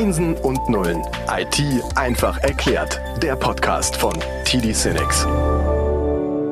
Einsen 0.00 0.34
und 0.34 0.66
Nullen. 0.70 1.02
IT 1.30 1.62
einfach 1.94 2.38
erklärt. 2.38 2.98
Der 3.22 3.36
Podcast 3.36 3.96
von 3.96 4.14
TD 4.46 4.72
Cinex. 4.72 5.26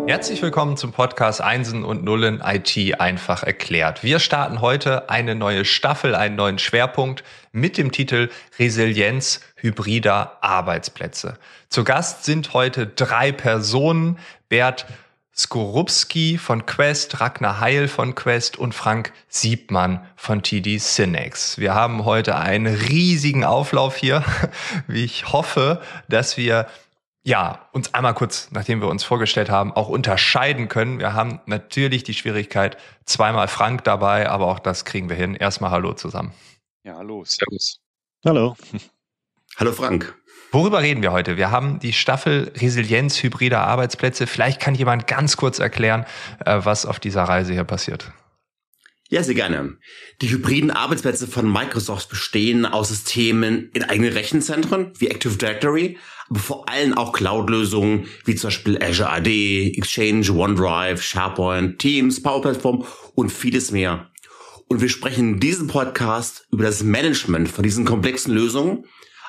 Herzlich 0.06 0.42
willkommen 0.42 0.76
zum 0.76 0.92
Podcast 0.92 1.40
Einsen 1.40 1.82
und 1.82 2.04
Nullen 2.04 2.42
IT 2.44 3.00
einfach 3.00 3.42
erklärt. 3.44 4.04
Wir 4.04 4.18
starten 4.18 4.60
heute 4.60 5.08
eine 5.08 5.34
neue 5.34 5.64
Staffel, 5.64 6.14
einen 6.14 6.36
neuen 6.36 6.58
Schwerpunkt 6.58 7.24
mit 7.50 7.78
dem 7.78 7.90
Titel 7.90 8.28
Resilienz 8.58 9.40
hybrider 9.56 10.36
Arbeitsplätze. 10.42 11.38
Zu 11.70 11.84
Gast 11.84 12.26
sind 12.26 12.52
heute 12.52 12.86
drei 12.86 13.32
Personen. 13.32 14.18
Bert 14.50 14.84
Skorupski 15.38 16.36
von 16.36 16.66
Quest, 16.66 17.20
Ragnar 17.20 17.60
Heil 17.60 17.86
von 17.86 18.16
Quest 18.16 18.58
und 18.58 18.74
Frank 18.74 19.12
Siebmann 19.28 20.04
von 20.16 20.42
TD 20.42 20.78
Cinex. 20.78 21.58
Wir 21.58 21.74
haben 21.74 22.04
heute 22.04 22.36
einen 22.36 22.66
riesigen 22.66 23.44
Auflauf 23.44 23.96
hier. 23.96 24.24
Wie 24.88 25.04
ich 25.04 25.32
hoffe, 25.32 25.80
dass 26.08 26.36
wir 26.36 26.66
ja, 27.22 27.68
uns 27.72 27.94
einmal 27.94 28.14
kurz, 28.14 28.48
nachdem 28.50 28.80
wir 28.80 28.88
uns 28.88 29.04
vorgestellt 29.04 29.48
haben, 29.48 29.72
auch 29.72 29.88
unterscheiden 29.88 30.66
können. 30.66 30.98
Wir 30.98 31.12
haben 31.12 31.40
natürlich 31.46 32.02
die 32.02 32.14
Schwierigkeit, 32.14 32.76
zweimal 33.04 33.46
Frank 33.46 33.84
dabei, 33.84 34.28
aber 34.28 34.46
auch 34.46 34.58
das 34.58 34.84
kriegen 34.84 35.08
wir 35.08 35.16
hin. 35.16 35.36
Erstmal 35.36 35.70
Hallo 35.70 35.92
zusammen. 35.92 36.32
Ja, 36.82 36.96
hallo, 36.96 37.22
Servus. 37.24 37.80
Hallo. 38.24 38.56
Hallo 39.56 39.72
Frank. 39.72 40.16
Worüber 40.50 40.80
reden 40.80 41.02
wir 41.02 41.12
heute? 41.12 41.36
Wir 41.36 41.50
haben 41.50 41.78
die 41.78 41.92
Staffel 41.92 42.52
Resilienz 42.56 43.22
hybrider 43.22 43.60
Arbeitsplätze. 43.60 44.26
Vielleicht 44.26 44.60
kann 44.60 44.74
jemand 44.74 45.06
ganz 45.06 45.36
kurz 45.36 45.58
erklären, 45.58 46.06
äh, 46.44 46.60
was 46.62 46.86
auf 46.86 46.98
dieser 46.98 47.24
Reise 47.24 47.52
hier 47.52 47.64
passiert. 47.64 48.12
Ja, 49.10 49.22
sehr 49.22 49.34
gerne. 49.34 49.76
Die 50.20 50.30
hybriden 50.30 50.70
Arbeitsplätze 50.70 51.26
von 51.26 51.50
Microsoft 51.50 52.08
bestehen 52.10 52.66
aus 52.66 52.88
Systemen 52.88 53.70
in 53.72 53.84
eigenen 53.84 54.12
Rechenzentren 54.12 54.92
wie 54.98 55.08
Active 55.08 55.36
Directory, 55.36 55.98
aber 56.28 56.40
vor 56.40 56.68
allem 56.68 56.96
auch 56.96 57.12
Cloud-Lösungen 57.12 58.06
wie 58.24 58.34
zum 58.34 58.48
Beispiel 58.48 58.82
Azure 58.82 59.10
AD, 59.10 59.74
Exchange, 59.76 60.30
OneDrive, 60.30 61.02
SharePoint, 61.02 61.78
Teams, 61.78 62.22
Power 62.22 62.42
Platform 62.42 62.84
und 63.14 63.30
vieles 63.30 63.70
mehr. 63.70 64.10
Und 64.66 64.82
wir 64.82 64.90
sprechen 64.90 65.34
in 65.34 65.40
diesem 65.40 65.68
Podcast 65.68 66.46
über 66.52 66.64
das 66.64 66.82
Management 66.82 67.48
von 67.48 67.64
diesen 67.64 67.86
komplexen 67.86 68.34
Lösungen 68.34 68.84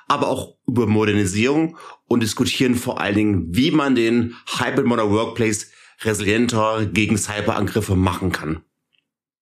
aber 0.10 0.28
auch 0.28 0.56
über 0.68 0.88
Modernisierung 0.88 1.78
und 2.06 2.22
diskutieren 2.22 2.76
vor 2.76 3.00
allen 3.00 3.16
Dingen, 3.16 3.56
wie 3.56 3.72
man 3.72 3.96
den 3.96 4.36
Hybrid 4.58 4.86
Modern 4.86 5.12
Workplace 5.12 5.72
resilienter 6.02 6.86
gegen 6.86 7.18
Cyberangriffe 7.18 7.96
machen 7.96 8.32
kann. 8.32 8.64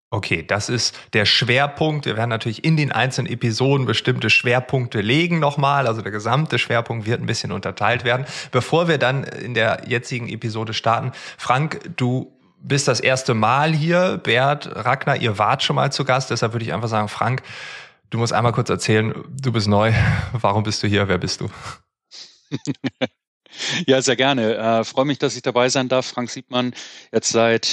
Okay, 0.09 0.41
das 0.45 0.69
ist 0.69 0.97
der 1.11 1.25
Schwerpunkt. 1.25 2.05
Wir 2.05 2.15
werden 2.15 2.29
natürlich 2.29 2.63
in 2.63 2.77
den 2.77 2.93
einzelnen 2.93 3.31
Episoden 3.31 3.85
bestimmte 3.85 4.29
Schwerpunkte 4.29 5.01
legen 5.01 5.39
nochmal. 5.39 5.85
Also 5.85 6.01
der 6.01 6.13
gesamte 6.13 6.59
Schwerpunkt 6.59 7.05
wird 7.05 7.19
ein 7.19 7.25
bisschen 7.25 7.51
unterteilt 7.51 8.05
werden. 8.05 8.25
Bevor 8.51 8.87
wir 8.87 8.99
dann 8.99 9.25
in 9.25 9.53
der 9.53 9.81
jetzigen 9.85 10.29
Episode 10.29 10.73
starten, 10.73 11.11
Frank, 11.37 11.81
du 11.97 12.31
bist 12.61 12.87
das 12.87 13.01
erste 13.01 13.33
Mal 13.33 13.73
hier. 13.73 14.17
Bert, 14.23 14.69
Ragnar, 14.73 15.17
ihr 15.17 15.37
wart 15.37 15.63
schon 15.63 15.75
mal 15.75 15.91
zu 15.91 16.05
Gast. 16.05 16.31
Deshalb 16.31 16.53
würde 16.53 16.63
ich 16.63 16.73
einfach 16.73 16.87
sagen, 16.87 17.09
Frank, 17.09 17.43
Du 18.09 18.17
musst 18.17 18.31
einmal 18.31 18.53
kurz 18.53 18.69
erzählen, 18.69 19.13
du 19.29 19.51
bist 19.51 19.67
neu. 19.67 19.93
Warum 20.33 20.63
bist 20.63 20.81
du 20.81 20.87
hier? 20.87 21.07
Wer 21.07 21.17
bist 21.17 21.41
du? 21.41 21.49
ja, 23.85 24.01
sehr 24.01 24.15
gerne. 24.15 24.55
Äh, 24.55 24.83
Freue 24.85 25.05
mich, 25.05 25.19
dass 25.19 25.35
ich 25.35 25.41
dabei 25.41 25.67
sein 25.67 25.89
darf. 25.89 26.05
Frank 26.07 26.29
Siebmann, 26.29 26.73
jetzt 27.11 27.29
seit 27.29 27.67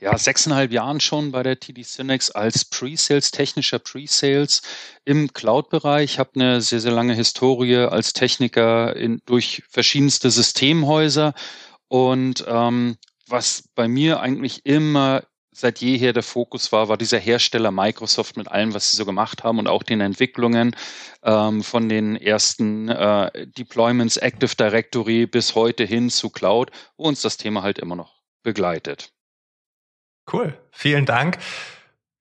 ja, 0.00 0.16
sechseinhalb 0.16 0.70
Jahren 0.70 1.00
schon 1.00 1.32
bei 1.32 1.42
der 1.42 1.58
TD 1.58 1.82
Synex 1.82 2.30
als 2.30 2.64
Pre-Sales, 2.64 3.32
technischer 3.32 3.80
Pre-Sales 3.80 4.62
im 5.04 5.32
Cloud-Bereich. 5.32 6.20
Habe 6.20 6.30
eine 6.36 6.60
sehr, 6.60 6.80
sehr 6.80 6.92
lange 6.92 7.14
Historie 7.14 7.76
als 7.76 8.12
Techniker 8.12 8.94
in, 8.94 9.20
durch 9.26 9.64
verschiedenste 9.68 10.30
Systemhäuser. 10.30 11.34
Und 11.88 12.44
ähm, 12.46 12.96
was 13.26 13.64
bei 13.74 13.88
mir 13.88 14.20
eigentlich 14.20 14.64
immer 14.64 15.24
seit 15.52 15.80
jeher 15.80 16.12
der 16.12 16.22
Fokus 16.22 16.72
war, 16.72 16.88
war 16.88 16.96
dieser 16.96 17.18
Hersteller 17.18 17.70
Microsoft 17.70 18.36
mit 18.36 18.48
allem, 18.48 18.74
was 18.74 18.90
sie 18.90 18.96
so 18.96 19.04
gemacht 19.04 19.44
haben 19.44 19.58
und 19.58 19.66
auch 19.66 19.82
den 19.82 20.00
Entwicklungen 20.00 20.76
ähm, 21.22 21.62
von 21.62 21.88
den 21.88 22.16
ersten 22.16 22.88
äh, 22.88 23.46
Deployments 23.46 24.16
Active 24.16 24.54
Directory 24.54 25.26
bis 25.26 25.54
heute 25.54 25.84
hin 25.84 26.10
zu 26.10 26.30
Cloud, 26.30 26.70
wo 26.96 27.04
uns 27.04 27.22
das 27.22 27.36
Thema 27.36 27.62
halt 27.62 27.78
immer 27.78 27.96
noch 27.96 28.22
begleitet. 28.42 29.12
Cool, 30.32 30.56
vielen 30.70 31.06
Dank. 31.06 31.38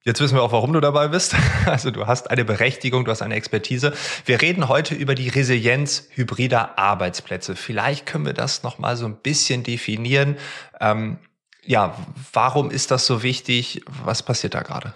Jetzt 0.03 0.21
wissen 0.21 0.35
wir 0.35 0.43
auch, 0.43 0.53
warum 0.53 0.73
du 0.73 0.79
dabei 0.79 1.09
bist. 1.09 1.35
Also 1.65 1.91
du 1.91 2.07
hast 2.07 2.31
eine 2.31 2.45
Berechtigung, 2.45 3.05
du 3.05 3.11
hast 3.11 3.21
eine 3.21 3.35
Expertise. 3.35 3.93
Wir 4.25 4.41
reden 4.41 4.69
heute 4.69 4.95
über 4.95 5.13
die 5.13 5.29
Resilienz 5.29 6.07
hybrider 6.15 6.79
Arbeitsplätze. 6.79 7.55
Vielleicht 7.55 8.07
können 8.07 8.25
wir 8.25 8.33
das 8.33 8.63
noch 8.63 8.79
mal 8.79 8.97
so 8.97 9.05
ein 9.05 9.17
bisschen 9.17 9.61
definieren. 9.61 10.37
Ähm, 10.81 11.19
ja, 11.69 11.95
warum 12.33 12.71
ist 12.71 12.89
das 12.89 13.05
so 13.05 13.21
wichtig? 13.21 13.83
Was 14.03 14.23
passiert 14.23 14.55
da 14.55 14.63
gerade? 14.63 14.95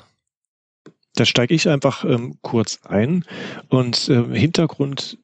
Da 1.14 1.24
steige 1.24 1.54
ich 1.54 1.70
einfach 1.70 2.04
ähm, 2.04 2.40
kurz 2.42 2.80
ein. 2.86 3.26
Und 3.70 4.10
äh, 4.10 4.24
Hintergrund, 4.36 5.20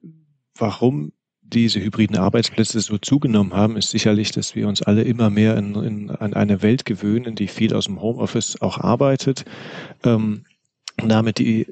warum 0.56 1.12
diese 1.42 1.80
hybriden 1.80 2.18
Arbeitsplätze 2.18 2.80
so 2.82 3.00
zugenommen 3.00 3.56
haben, 3.56 3.78
ist 3.78 3.90
sicherlich, 3.90 4.32
dass 4.32 4.54
wir 4.54 4.68
uns 4.68 4.84
alle 4.84 5.02
immer 5.02 5.32
mehr 5.32 5.58
in, 5.58 5.74
in, 5.74 6.12
an 6.12 6.36
eine 6.36 6.62
Welt 6.62 6.86
gewöhnen, 6.86 7.34
die 7.34 7.48
viel 7.48 7.74
aus 7.74 7.86
dem 7.86 8.00
Homeoffice 8.00 8.62
auch 8.62 8.78
arbeitet. 8.78 9.46
Ähm, 10.04 10.46
damit 10.98 11.40
die 11.40 11.66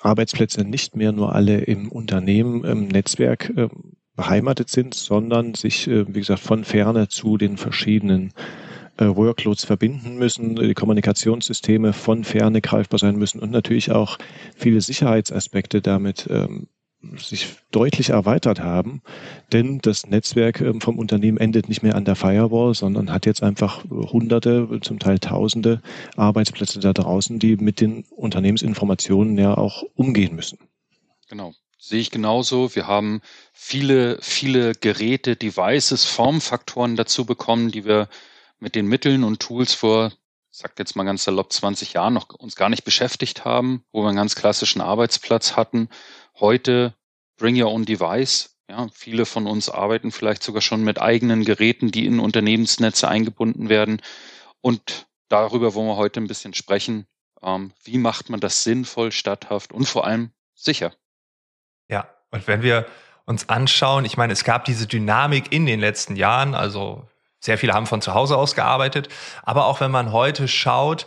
Arbeitsplätze 0.00 0.64
nicht 0.64 0.96
mehr 0.96 1.12
nur 1.12 1.32
alle 1.32 1.60
im 1.60 1.92
Unternehmen, 1.92 2.64
im 2.64 2.88
Netzwerk 2.88 3.50
äh, 3.56 3.68
beheimatet 4.16 4.68
sind, 4.68 4.94
sondern 4.94 5.54
sich, 5.54 5.86
äh, 5.86 6.12
wie 6.12 6.20
gesagt, 6.20 6.40
von 6.40 6.64
ferne 6.64 7.06
zu 7.06 7.36
den 7.36 7.56
verschiedenen 7.56 8.32
Workloads 9.00 9.64
verbinden 9.64 10.16
müssen, 10.16 10.56
die 10.56 10.74
Kommunikationssysteme 10.74 11.92
von 11.92 12.24
ferne 12.24 12.60
greifbar 12.60 12.98
sein 12.98 13.16
müssen 13.16 13.40
und 13.40 13.50
natürlich 13.50 13.90
auch 13.90 14.18
viele 14.56 14.80
Sicherheitsaspekte 14.80 15.80
damit 15.80 16.28
ähm, 16.30 16.68
sich 17.16 17.56
deutlich 17.70 18.10
erweitert 18.10 18.60
haben, 18.60 19.02
denn 19.52 19.78
das 19.78 20.06
Netzwerk 20.06 20.60
ähm, 20.60 20.80
vom 20.80 20.98
Unternehmen 20.98 21.38
endet 21.38 21.68
nicht 21.68 21.82
mehr 21.82 21.94
an 21.94 22.04
der 22.04 22.16
Firewall, 22.16 22.74
sondern 22.74 23.10
hat 23.10 23.26
jetzt 23.26 23.42
einfach 23.42 23.84
hunderte, 23.88 24.80
zum 24.82 24.98
Teil 24.98 25.18
tausende 25.18 25.80
Arbeitsplätze 26.16 26.78
da 26.80 26.92
draußen, 26.92 27.38
die 27.38 27.56
mit 27.56 27.80
den 27.80 28.04
Unternehmensinformationen 28.10 29.38
ja 29.38 29.56
auch 29.56 29.82
umgehen 29.94 30.36
müssen. 30.36 30.58
Genau. 31.28 31.54
Sehe 31.78 32.00
ich 32.00 32.10
genauso. 32.10 32.74
Wir 32.74 32.86
haben 32.86 33.22
viele, 33.54 34.18
viele 34.20 34.74
Geräte, 34.74 35.36
Devices, 35.36 36.04
Formfaktoren 36.04 36.94
dazu 36.94 37.24
bekommen, 37.24 37.70
die 37.70 37.86
wir 37.86 38.08
mit 38.60 38.74
den 38.74 38.86
Mitteln 38.86 39.24
und 39.24 39.40
Tools 39.40 39.74
vor, 39.74 40.12
sag 40.50 40.78
jetzt 40.78 40.96
mal 40.96 41.04
ganz 41.04 41.24
salopp, 41.24 41.52
20 41.52 41.94
Jahren 41.94 42.14
noch 42.14 42.28
uns 42.30 42.56
gar 42.56 42.68
nicht 42.68 42.84
beschäftigt 42.84 43.44
haben, 43.44 43.84
wo 43.92 44.02
wir 44.02 44.08
einen 44.08 44.16
ganz 44.16 44.36
klassischen 44.36 44.80
Arbeitsplatz 44.80 45.56
hatten. 45.56 45.88
Heute 46.38 46.94
Bring 47.36 47.60
Your 47.60 47.70
Own 47.70 47.84
Device. 47.84 48.56
Ja, 48.68 48.86
viele 48.92 49.26
von 49.26 49.46
uns 49.46 49.68
arbeiten 49.68 50.12
vielleicht 50.12 50.42
sogar 50.42 50.62
schon 50.62 50.84
mit 50.84 51.00
eigenen 51.00 51.44
Geräten, 51.44 51.90
die 51.90 52.06
in 52.06 52.20
Unternehmensnetze 52.20 53.08
eingebunden 53.08 53.68
werden. 53.68 54.00
Und 54.60 55.06
darüber 55.28 55.74
wollen 55.74 55.88
wir 55.88 55.96
heute 55.96 56.20
ein 56.20 56.28
bisschen 56.28 56.54
sprechen. 56.54 57.06
Ähm, 57.42 57.72
wie 57.82 57.98
macht 57.98 58.30
man 58.30 58.38
das 58.38 58.62
sinnvoll, 58.62 59.10
statthaft 59.10 59.72
und 59.72 59.86
vor 59.86 60.06
allem 60.06 60.30
sicher? 60.54 60.92
Ja, 61.88 62.08
und 62.30 62.46
wenn 62.46 62.62
wir 62.62 62.86
uns 63.24 63.48
anschauen, 63.48 64.04
ich 64.04 64.16
meine, 64.16 64.32
es 64.32 64.44
gab 64.44 64.64
diese 64.66 64.86
Dynamik 64.86 65.52
in 65.52 65.66
den 65.66 65.80
letzten 65.80 66.14
Jahren, 66.14 66.54
also 66.54 67.08
sehr 67.40 67.58
viele 67.58 67.72
haben 67.72 67.86
von 67.86 68.02
zu 68.02 68.14
Hause 68.14 68.36
aus 68.36 68.54
gearbeitet. 68.54 69.08
Aber 69.42 69.66
auch 69.66 69.80
wenn 69.80 69.90
man 69.90 70.12
heute 70.12 70.46
schaut, 70.46 71.06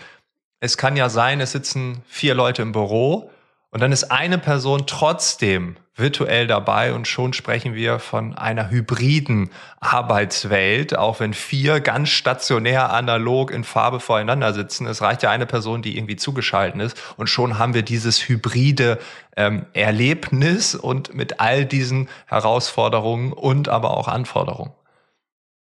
es 0.59 0.77
kann 0.77 0.95
ja 0.95 1.09
sein, 1.09 1.39
es 1.39 1.51
sitzen 1.51 2.01
vier 2.07 2.35
Leute 2.35 2.61
im 2.61 2.71
Büro 2.71 3.29
und 3.69 3.81
dann 3.81 3.91
ist 3.91 4.11
eine 4.11 4.37
Person 4.37 4.85
trotzdem 4.85 5.77
virtuell 5.95 6.47
dabei 6.47 6.93
und 6.93 7.07
schon 7.07 7.33
sprechen 7.33 7.75
wir 7.75 7.99
von 7.99 8.35
einer 8.35 8.69
hybriden 8.69 9.51
Arbeitswelt, 9.79 10.97
auch 10.97 11.19
wenn 11.19 11.33
vier 11.33 11.79
ganz 11.81 12.09
stationär 12.09 12.91
analog 12.91 13.51
in 13.51 13.63
Farbe 13.63 13.99
voreinander 13.99 14.53
sitzen. 14.53 14.87
Es 14.87 15.01
reicht 15.01 15.21
ja 15.23 15.29
eine 15.29 15.45
Person, 15.45 15.81
die 15.81 15.97
irgendwie 15.97 16.15
zugeschalten 16.15 16.81
ist 16.81 16.97
und 17.17 17.27
schon 17.27 17.59
haben 17.59 17.73
wir 17.73 17.83
dieses 17.83 18.27
hybride 18.27 18.99
ähm, 19.35 19.65
Erlebnis 19.73 20.75
und 20.75 21.13
mit 21.13 21.39
all 21.39 21.65
diesen 21.65 22.09
Herausforderungen 22.27 23.33
und 23.33 23.69
aber 23.69 23.97
auch 23.97 24.07
Anforderungen. 24.07 24.71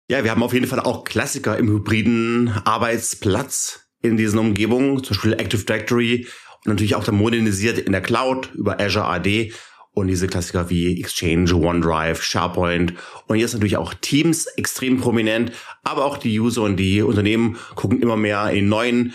Ja, 0.08 0.22
wir 0.22 0.30
haben 0.30 0.42
auf 0.42 0.52
jeden 0.52 0.68
Fall 0.68 0.80
auch 0.80 1.02
Klassiker 1.04 1.58
im 1.58 1.68
hybriden 1.68 2.52
Arbeitsplatz 2.64 3.88
in 4.02 4.16
diesen 4.16 4.38
Umgebungen, 4.38 5.02
zum 5.02 5.16
Beispiel 5.16 5.32
Active 5.32 5.64
Directory 5.64 6.28
und 6.64 6.72
natürlich 6.72 6.94
auch 6.94 7.02
dann 7.02 7.16
modernisiert 7.16 7.78
in 7.78 7.90
der 7.90 8.02
Cloud 8.02 8.54
über 8.54 8.78
Azure 8.80 9.06
AD 9.06 9.52
und 9.90 10.06
diese 10.06 10.28
Klassiker 10.28 10.70
wie 10.70 11.00
Exchange, 11.00 11.52
OneDrive, 11.54 12.22
SharePoint 12.22 12.94
und 13.26 13.38
jetzt 13.38 13.54
natürlich 13.54 13.78
auch 13.78 13.94
Teams 13.94 14.46
extrem 14.46 15.00
prominent, 15.00 15.50
aber 15.82 16.04
auch 16.04 16.18
die 16.18 16.38
User 16.38 16.62
und 16.62 16.76
die 16.76 17.02
Unternehmen 17.02 17.56
gucken 17.74 18.00
immer 18.00 18.16
mehr 18.16 18.50
in 18.50 18.68
neuen 18.68 19.12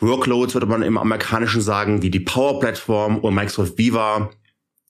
Workloads, 0.00 0.54
würde 0.54 0.66
man 0.66 0.82
im 0.82 0.96
Amerikanischen 0.96 1.60
sagen, 1.60 2.00
wie 2.00 2.10
die 2.10 2.20
Power 2.20 2.58
Platform 2.58 3.18
und 3.18 3.34
Microsoft 3.34 3.76
Viva 3.76 4.30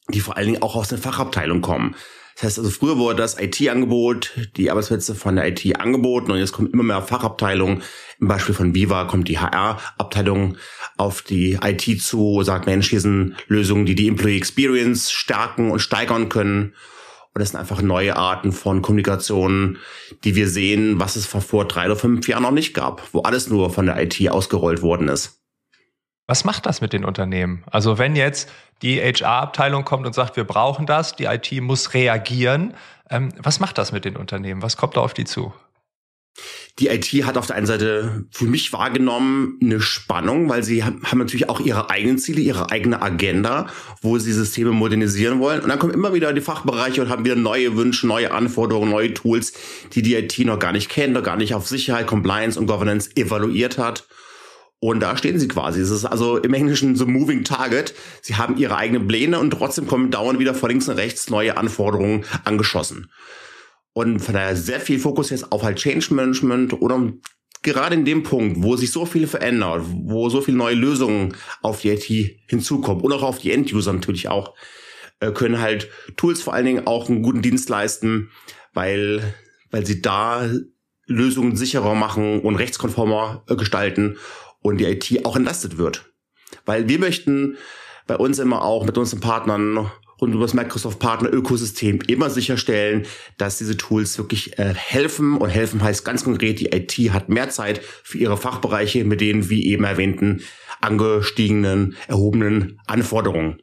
die 0.08 0.20
vor 0.20 0.36
allen 0.36 0.46
Dingen 0.46 0.62
auch 0.62 0.76
aus 0.76 0.88
den 0.88 0.98
Fachabteilungen 0.98 1.62
kommen. 1.62 1.94
Das 2.42 2.54
heißt 2.54 2.58
also, 2.58 2.70
früher 2.72 2.98
wurde 2.98 3.18
das 3.18 3.38
IT-Angebot, 3.38 4.32
die 4.56 4.68
Arbeitsplätze 4.68 5.14
von 5.14 5.36
der 5.36 5.46
IT 5.46 5.78
angeboten 5.78 6.32
und 6.32 6.38
jetzt 6.38 6.50
kommen 6.50 6.72
immer 6.72 6.82
mehr 6.82 7.00
Fachabteilungen. 7.00 7.82
Im 8.18 8.26
Beispiel 8.26 8.52
von 8.52 8.74
Viva 8.74 9.04
kommt 9.04 9.28
die 9.28 9.38
HR-Abteilung 9.38 10.56
auf 10.96 11.22
die 11.22 11.60
IT 11.62 12.02
zu, 12.02 12.42
sagt 12.42 12.66
Mensch, 12.66 12.90
hier 12.90 13.00
sind 13.00 13.36
Lösungen, 13.46 13.86
die 13.86 13.94
die 13.94 14.08
Employee 14.08 14.38
Experience 14.38 15.12
stärken 15.12 15.70
und 15.70 15.78
steigern 15.78 16.28
können. 16.28 16.74
Und 17.32 17.38
das 17.38 17.50
sind 17.50 17.60
einfach 17.60 17.80
neue 17.80 18.16
Arten 18.16 18.50
von 18.50 18.82
Kommunikation, 18.82 19.78
die 20.24 20.34
wir 20.34 20.48
sehen, 20.48 20.98
was 20.98 21.14
es 21.14 21.26
vor 21.26 21.68
drei 21.68 21.86
oder 21.86 21.94
fünf 21.94 22.26
Jahren 22.26 22.42
noch 22.42 22.50
nicht 22.50 22.74
gab, 22.74 23.08
wo 23.12 23.20
alles 23.20 23.50
nur 23.50 23.70
von 23.70 23.86
der 23.86 24.02
IT 24.02 24.28
ausgerollt 24.28 24.82
worden 24.82 25.06
ist. 25.06 25.41
Was 26.32 26.44
macht 26.44 26.64
das 26.64 26.80
mit 26.80 26.94
den 26.94 27.04
Unternehmen? 27.04 27.62
Also 27.70 27.98
wenn 27.98 28.16
jetzt 28.16 28.48
die 28.80 28.98
HR-Abteilung 28.98 29.84
kommt 29.84 30.06
und 30.06 30.14
sagt, 30.14 30.34
wir 30.38 30.44
brauchen 30.44 30.86
das, 30.86 31.14
die 31.14 31.24
IT 31.24 31.52
muss 31.60 31.92
reagieren, 31.92 32.72
ähm, 33.10 33.34
was 33.36 33.60
macht 33.60 33.76
das 33.76 33.92
mit 33.92 34.06
den 34.06 34.16
Unternehmen? 34.16 34.62
Was 34.62 34.78
kommt 34.78 34.96
da 34.96 35.02
auf 35.02 35.12
die 35.12 35.26
zu? 35.26 35.52
Die 36.78 36.88
IT 36.88 37.26
hat 37.26 37.36
auf 37.36 37.48
der 37.48 37.56
einen 37.56 37.66
Seite 37.66 38.24
für 38.30 38.46
mich 38.46 38.72
wahrgenommen 38.72 39.58
eine 39.60 39.82
Spannung, 39.82 40.48
weil 40.48 40.62
sie 40.62 40.82
haben 40.84 41.02
natürlich 41.18 41.50
auch 41.50 41.60
ihre 41.60 41.90
eigenen 41.90 42.16
Ziele, 42.16 42.40
ihre 42.40 42.70
eigene 42.70 43.02
Agenda, 43.02 43.66
wo 44.00 44.16
sie 44.16 44.32
Systeme 44.32 44.70
modernisieren 44.70 45.38
wollen. 45.38 45.60
Und 45.60 45.68
dann 45.68 45.78
kommen 45.78 45.92
immer 45.92 46.14
wieder 46.14 46.32
die 46.32 46.40
Fachbereiche 46.40 47.02
und 47.02 47.10
haben 47.10 47.26
wieder 47.26 47.36
neue 47.36 47.76
Wünsche, 47.76 48.06
neue 48.06 48.30
Anforderungen, 48.32 48.90
neue 48.90 49.12
Tools, 49.12 49.52
die 49.92 50.00
die 50.00 50.14
IT 50.14 50.38
noch 50.38 50.58
gar 50.58 50.72
nicht 50.72 50.88
kennt, 50.88 51.12
noch 51.12 51.22
gar 51.22 51.36
nicht 51.36 51.52
auf 51.52 51.68
Sicherheit, 51.68 52.06
Compliance 52.06 52.58
und 52.58 52.68
Governance 52.68 53.10
evaluiert 53.16 53.76
hat. 53.76 54.06
Und 54.84 54.98
da 54.98 55.16
stehen 55.16 55.38
sie 55.38 55.46
quasi. 55.46 55.80
Es 55.80 55.90
ist 55.90 56.04
also 56.04 56.38
im 56.38 56.54
Englischen 56.54 56.96
so 56.96 57.06
moving 57.06 57.44
target. 57.44 57.94
Sie 58.20 58.34
haben 58.34 58.56
ihre 58.56 58.76
eigenen 58.76 59.06
Pläne 59.06 59.38
und 59.38 59.52
trotzdem 59.52 59.86
kommen 59.86 60.10
dauernd 60.10 60.40
wieder 60.40 60.56
von 60.56 60.70
links 60.70 60.88
und 60.88 60.96
rechts 60.96 61.30
neue 61.30 61.56
Anforderungen 61.56 62.24
angeschossen. 62.42 63.08
Und 63.92 64.18
von 64.18 64.34
daher 64.34 64.56
sehr 64.56 64.80
viel 64.80 64.98
Fokus 64.98 65.30
jetzt 65.30 65.52
auf 65.52 65.62
halt 65.62 65.78
Change 65.78 66.12
Management 66.12 66.72
oder 66.82 67.12
gerade 67.62 67.94
in 67.94 68.04
dem 68.04 68.24
Punkt, 68.24 68.60
wo 68.64 68.74
sich 68.74 68.90
so 68.90 69.06
viel 69.06 69.28
verändert, 69.28 69.84
wo 69.86 70.28
so 70.30 70.40
viele 70.40 70.56
neue 70.56 70.74
Lösungen 70.74 71.36
auf 71.62 71.82
die 71.82 71.90
IT 71.90 72.40
hinzukommen 72.48 73.04
und 73.04 73.12
auch 73.12 73.22
auf 73.22 73.38
die 73.38 73.52
End-User 73.52 73.92
natürlich 73.92 74.30
auch, 74.30 74.52
äh, 75.20 75.30
können 75.30 75.60
halt 75.60 75.90
Tools 76.16 76.42
vor 76.42 76.54
allen 76.54 76.66
Dingen 76.66 76.88
auch 76.88 77.08
einen 77.08 77.22
guten 77.22 77.40
Dienst 77.40 77.68
leisten, 77.68 78.30
weil, 78.74 79.22
weil 79.70 79.86
sie 79.86 80.02
da 80.02 80.50
Lösungen 81.06 81.54
sicherer 81.54 81.94
machen 81.94 82.40
und 82.40 82.56
rechtskonformer 82.56 83.44
äh, 83.48 83.54
gestalten 83.54 84.16
und 84.62 84.78
die 84.78 84.84
IT 84.84 85.24
auch 85.26 85.36
entlastet 85.36 85.78
wird. 85.78 86.12
Weil 86.64 86.88
wir 86.88 86.98
möchten 86.98 87.56
bei 88.06 88.16
uns 88.16 88.38
immer 88.38 88.62
auch 88.62 88.84
mit 88.84 88.98
unseren 88.98 89.20
Partnern 89.20 89.90
und 90.22 90.32
über 90.32 90.42
das 90.42 90.54
Microsoft 90.54 91.00
Partner 91.00 91.32
Ökosystem 91.32 92.00
immer 92.06 92.30
sicherstellen, 92.30 93.06
dass 93.38 93.58
diese 93.58 93.76
Tools 93.76 94.16
wirklich 94.18 94.56
äh, 94.56 94.72
helfen 94.72 95.36
und 95.36 95.50
helfen 95.50 95.82
heißt 95.82 96.04
ganz 96.04 96.22
konkret, 96.22 96.60
die 96.60 96.66
IT 96.66 96.92
hat 97.12 97.28
mehr 97.28 97.50
Zeit 97.50 97.80
für 97.82 98.18
ihre 98.18 98.36
Fachbereiche 98.36 99.04
mit 99.04 99.20
den, 99.20 99.50
wie 99.50 99.66
eben 99.66 99.82
erwähnten, 99.82 100.42
angestiegenen, 100.80 101.96
erhobenen 102.06 102.80
Anforderungen. 102.86 103.62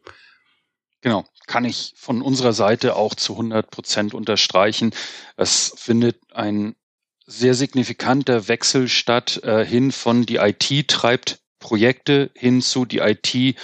Genau, 0.99 1.23
kann 1.47 1.63
ich 1.63 1.93
von 1.95 2.21
unserer 2.21 2.51
Seite 2.51 2.97
auch 2.97 3.15
zu 3.15 3.33
100 3.33 3.71
Prozent 3.71 4.13
unterstreichen. 4.13 4.91
Es 5.37 5.73
findet 5.77 6.17
ein 6.33 6.75
sehr 7.29 7.53
signifikanter 7.53 8.47
Wechsel 8.47 8.87
statt 8.87 9.41
äh, 9.43 9.63
hin 9.63 9.91
von 9.91 10.25
die 10.25 10.37
IT 10.37 10.87
treibt 10.87 11.39
Projekte 11.59 12.31
hin 12.33 12.61
zu 12.61 12.85
die 12.85 12.99
IT 12.99 13.55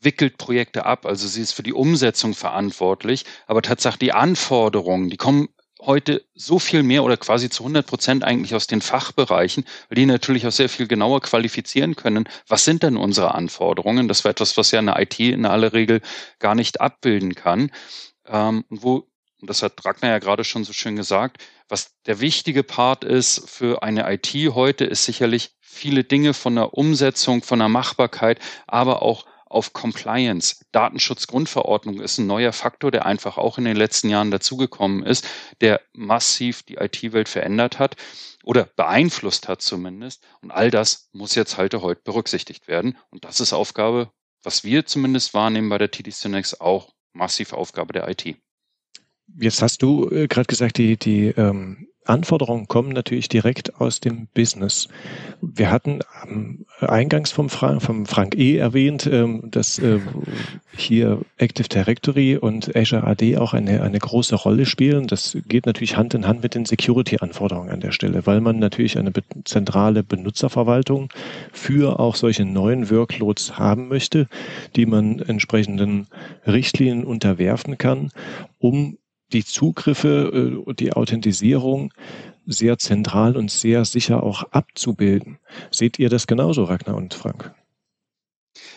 wickelt 0.00 0.38
Projekte 0.38 0.84
ab, 0.84 1.06
also 1.06 1.26
sie 1.26 1.40
ist 1.40 1.52
für 1.52 1.62
die 1.62 1.72
Umsetzung 1.72 2.34
verantwortlich, 2.34 3.24
aber 3.46 3.62
tatsächlich 3.62 3.98
die 3.98 4.12
Anforderungen, 4.12 5.10
die 5.10 5.16
kommen 5.16 5.48
heute 5.80 6.24
so 6.34 6.58
viel 6.58 6.82
mehr 6.82 7.04
oder 7.04 7.16
quasi 7.16 7.50
zu 7.50 7.62
100 7.62 7.86
Prozent 7.86 8.24
eigentlich 8.24 8.54
aus 8.54 8.66
den 8.66 8.80
Fachbereichen, 8.80 9.64
weil 9.88 9.96
die 9.96 10.06
natürlich 10.06 10.46
auch 10.46 10.52
sehr 10.52 10.68
viel 10.68 10.86
genauer 10.88 11.20
qualifizieren 11.20 11.96
können. 11.96 12.28
Was 12.48 12.64
sind 12.64 12.82
denn 12.82 12.96
unsere 12.96 13.34
Anforderungen? 13.34 14.08
Das 14.08 14.24
war 14.24 14.30
etwas, 14.30 14.56
was 14.56 14.72
ja 14.72 14.80
eine 14.80 15.00
IT 15.00 15.18
in 15.20 15.46
aller 15.46 15.72
Regel 15.72 16.00
gar 16.38 16.54
nicht 16.54 16.80
abbilden 16.80 17.34
kann. 17.34 17.70
Ähm, 18.26 18.64
wo 18.68 19.08
und 19.40 19.48
das 19.48 19.62
hat 19.62 19.84
Ragnar 19.84 20.10
ja 20.10 20.18
gerade 20.18 20.44
schon 20.44 20.64
so 20.64 20.72
schön 20.72 20.96
gesagt, 20.96 21.44
was 21.68 21.92
der 22.06 22.20
wichtige 22.20 22.62
Part 22.62 23.04
ist 23.04 23.48
für 23.48 23.82
eine 23.82 24.10
IT 24.12 24.32
heute, 24.54 24.84
ist 24.84 25.04
sicherlich 25.04 25.52
viele 25.60 26.02
Dinge 26.02 26.34
von 26.34 26.56
der 26.56 26.74
Umsetzung, 26.74 27.42
von 27.42 27.60
der 27.60 27.68
Machbarkeit, 27.68 28.40
aber 28.66 29.02
auch 29.02 29.26
auf 29.46 29.72
Compliance. 29.72 30.64
Datenschutzgrundverordnung 30.72 32.00
ist 32.00 32.18
ein 32.18 32.26
neuer 32.26 32.52
Faktor, 32.52 32.90
der 32.90 33.06
einfach 33.06 33.38
auch 33.38 33.58
in 33.58 33.64
den 33.64 33.76
letzten 33.76 34.10
Jahren 34.10 34.30
dazugekommen 34.30 35.02
ist, 35.04 35.26
der 35.60 35.80
massiv 35.92 36.62
die 36.64 36.74
IT-Welt 36.74 37.28
verändert 37.28 37.78
hat 37.78 37.96
oder 38.44 38.64
beeinflusst 38.64 39.48
hat 39.48 39.62
zumindest. 39.62 40.26
Und 40.42 40.50
all 40.50 40.70
das 40.70 41.08
muss 41.12 41.34
jetzt 41.34 41.56
halt 41.56 41.74
heute 41.74 42.02
berücksichtigt 42.02 42.68
werden. 42.68 42.98
Und 43.10 43.24
das 43.24 43.40
ist 43.40 43.52
Aufgabe, 43.52 44.10
was 44.42 44.64
wir 44.64 44.84
zumindest 44.84 45.32
wahrnehmen 45.32 45.68
bei 45.68 45.78
der 45.78 45.90
TD 45.90 46.10
Synex, 46.10 46.60
auch 46.60 46.92
massiv 47.12 47.52
Aufgabe 47.52 47.92
der 47.92 48.08
IT. 48.08 48.36
Jetzt 49.36 49.62
hast 49.62 49.82
du 49.82 50.08
äh, 50.10 50.26
gerade 50.26 50.46
gesagt, 50.46 50.78
die, 50.78 50.96
die 50.96 51.26
ähm, 51.28 51.88
Anforderungen 52.08 52.68
kommen 52.68 52.92
natürlich 52.92 53.28
direkt 53.28 53.80
aus 53.80 54.00
dem 54.00 54.28
Business. 54.32 54.88
Wir 55.42 55.70
hatten 55.70 56.00
ähm, 56.26 56.64
eingangs 56.80 57.30
vom 57.30 57.50
Frank, 57.50 57.82
vom 57.82 58.06
Frank 58.06 58.34
E. 58.34 58.56
erwähnt, 58.56 59.06
ähm, 59.06 59.50
dass 59.50 59.78
äh, 59.78 60.00
hier 60.74 61.20
Active 61.36 61.68
Directory 61.68 62.36
und 62.38 62.74
Azure 62.74 63.04
AD 63.04 63.36
auch 63.36 63.52
eine, 63.52 63.82
eine 63.82 63.98
große 63.98 64.34
Rolle 64.36 64.64
spielen. 64.64 65.06
Das 65.06 65.36
geht 65.46 65.66
natürlich 65.66 65.96
Hand 65.96 66.14
in 66.14 66.26
Hand 66.26 66.42
mit 66.42 66.54
den 66.54 66.64
Security-Anforderungen 66.64 67.70
an 67.70 67.80
der 67.80 67.92
Stelle, 67.92 68.26
weil 68.26 68.40
man 68.40 68.58
natürlich 68.58 68.98
eine 68.98 69.10
be 69.10 69.22
zentrale 69.44 70.02
Benutzerverwaltung 70.02 71.12
für 71.52 72.00
auch 72.00 72.14
solche 72.14 72.46
neuen 72.46 72.90
Workloads 72.90 73.58
haben 73.58 73.88
möchte, 73.88 74.28
die 74.76 74.86
man 74.86 75.18
entsprechenden 75.18 76.06
Richtlinien 76.46 77.04
unterwerfen 77.04 77.76
kann, 77.76 78.10
um 78.58 78.96
die 79.32 79.44
Zugriffe 79.44 80.30
und 80.30 80.80
äh, 80.80 80.84
die 80.84 80.92
Authentisierung 80.92 81.92
sehr 82.46 82.78
zentral 82.78 83.36
und 83.36 83.50
sehr 83.50 83.84
sicher 83.84 84.22
auch 84.22 84.42
abzubilden. 84.52 85.38
Seht 85.70 85.98
ihr 85.98 86.08
das 86.08 86.26
genauso, 86.26 86.64
Ragnar 86.64 86.96
und 86.96 87.14
Frank? 87.14 87.54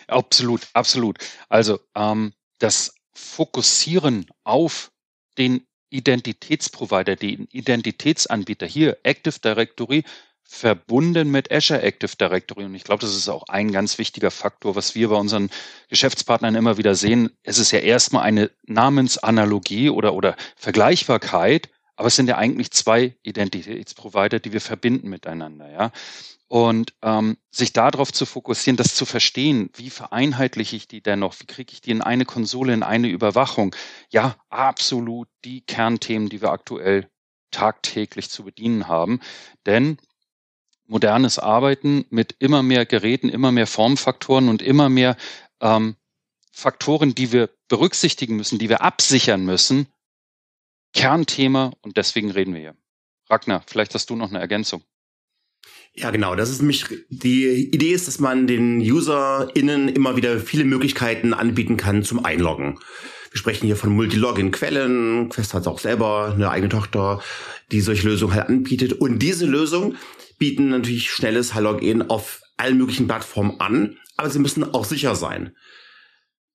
Absolut, 0.08 0.68
absolut. 0.74 1.18
Also 1.48 1.80
ähm, 1.94 2.32
das 2.58 2.94
Fokussieren 3.14 4.26
auf 4.44 4.92
den 5.38 5.66
Identitätsprovider, 5.90 7.16
den 7.16 7.46
Identitätsanbieter, 7.50 8.66
hier 8.66 8.98
Active 9.02 9.38
Directory, 9.38 10.04
verbunden 10.44 11.30
mit 11.30 11.50
Azure 11.50 11.82
Active 11.82 12.16
Directory. 12.16 12.64
Und 12.64 12.74
ich 12.74 12.84
glaube, 12.84 13.00
das 13.00 13.16
ist 13.16 13.28
auch 13.28 13.44
ein 13.48 13.72
ganz 13.72 13.98
wichtiger 13.98 14.30
Faktor, 14.30 14.76
was 14.76 14.94
wir 14.94 15.08
bei 15.08 15.16
unseren 15.16 15.50
Geschäftspartnern 15.88 16.54
immer 16.54 16.76
wieder 16.76 16.94
sehen. 16.94 17.30
Es 17.42 17.58
ist 17.58 17.70
ja 17.70 17.78
erstmal 17.78 18.24
eine 18.24 18.50
Namensanalogie 18.66 19.90
oder, 19.90 20.14
oder 20.14 20.36
Vergleichbarkeit, 20.56 21.70
aber 21.96 22.08
es 22.08 22.16
sind 22.16 22.28
ja 22.28 22.36
eigentlich 22.36 22.70
zwei 22.70 23.16
Identitätsprovider, 23.22 24.40
die 24.40 24.52
wir 24.52 24.60
verbinden 24.60 25.08
miteinander, 25.08 25.70
ja. 25.70 25.92
Und 26.48 26.92
ähm, 27.00 27.38
sich 27.50 27.72
darauf 27.72 28.12
zu 28.12 28.26
fokussieren, 28.26 28.76
das 28.76 28.94
zu 28.94 29.06
verstehen, 29.06 29.70
wie 29.74 29.88
vereinheitliche 29.88 30.76
ich 30.76 30.86
die 30.86 31.02
dennoch, 31.02 31.34
wie 31.40 31.46
kriege 31.46 31.72
ich 31.72 31.80
die 31.80 31.92
in 31.92 32.02
eine 32.02 32.26
Konsole, 32.26 32.74
in 32.74 32.82
eine 32.82 33.08
Überwachung, 33.08 33.74
ja, 34.10 34.36
absolut 34.50 35.28
die 35.46 35.62
Kernthemen, 35.62 36.28
die 36.28 36.42
wir 36.42 36.50
aktuell 36.50 37.08
tagtäglich 37.52 38.28
zu 38.28 38.44
bedienen 38.44 38.86
haben. 38.86 39.20
Denn 39.64 39.96
modernes 40.92 41.38
Arbeiten 41.38 42.04
mit 42.10 42.36
immer 42.38 42.62
mehr 42.62 42.84
Geräten, 42.84 43.30
immer 43.30 43.50
mehr 43.50 43.66
Formfaktoren 43.66 44.48
und 44.48 44.60
immer 44.60 44.90
mehr 44.90 45.16
ähm, 45.60 45.96
Faktoren, 46.52 47.14
die 47.14 47.32
wir 47.32 47.48
berücksichtigen 47.68 48.36
müssen, 48.36 48.58
die 48.58 48.68
wir 48.68 48.82
absichern 48.82 49.44
müssen. 49.44 49.86
Kernthema 50.92 51.72
und 51.80 51.96
deswegen 51.96 52.30
reden 52.30 52.52
wir 52.52 52.60
hier. 52.60 52.76
Ragnar, 53.30 53.64
vielleicht 53.66 53.94
hast 53.94 54.10
du 54.10 54.16
noch 54.16 54.28
eine 54.28 54.40
Ergänzung. 54.40 54.82
Ja, 55.94 56.10
genau. 56.10 56.34
Das 56.36 56.50
ist 56.50 56.60
mich, 56.60 56.84
die 57.08 57.46
Idee 57.72 57.92
ist, 57.92 58.06
dass 58.06 58.18
man 58.18 58.46
den 58.46 58.80
UserInnen 58.80 59.88
immer 59.88 60.16
wieder 60.16 60.40
viele 60.40 60.64
Möglichkeiten 60.64 61.32
anbieten 61.32 61.78
kann 61.78 62.02
zum 62.02 62.24
Einloggen. 62.24 62.78
Wir 63.30 63.38
sprechen 63.38 63.64
hier 63.64 63.76
von 63.76 63.94
Multilogin-Quellen. 63.96 65.30
Quest 65.30 65.54
hat 65.54 65.66
auch 65.66 65.78
selber 65.78 66.32
eine 66.34 66.50
eigene 66.50 66.68
Tochter, 66.68 67.22
die 67.70 67.80
solche 67.80 68.06
Lösungen 68.06 68.34
halt 68.34 68.48
anbietet. 68.48 68.92
Und 68.92 69.20
diese 69.20 69.46
Lösung 69.46 69.96
bieten 70.42 70.70
natürlich 70.70 71.12
schnelles 71.12 71.54
Login 71.54 72.02
auf 72.02 72.40
allen 72.56 72.76
möglichen 72.76 73.06
Plattformen 73.06 73.60
an, 73.60 73.98
aber 74.16 74.28
sie 74.28 74.40
müssen 74.40 74.74
auch 74.74 74.84
sicher 74.84 75.14
sein. 75.14 75.54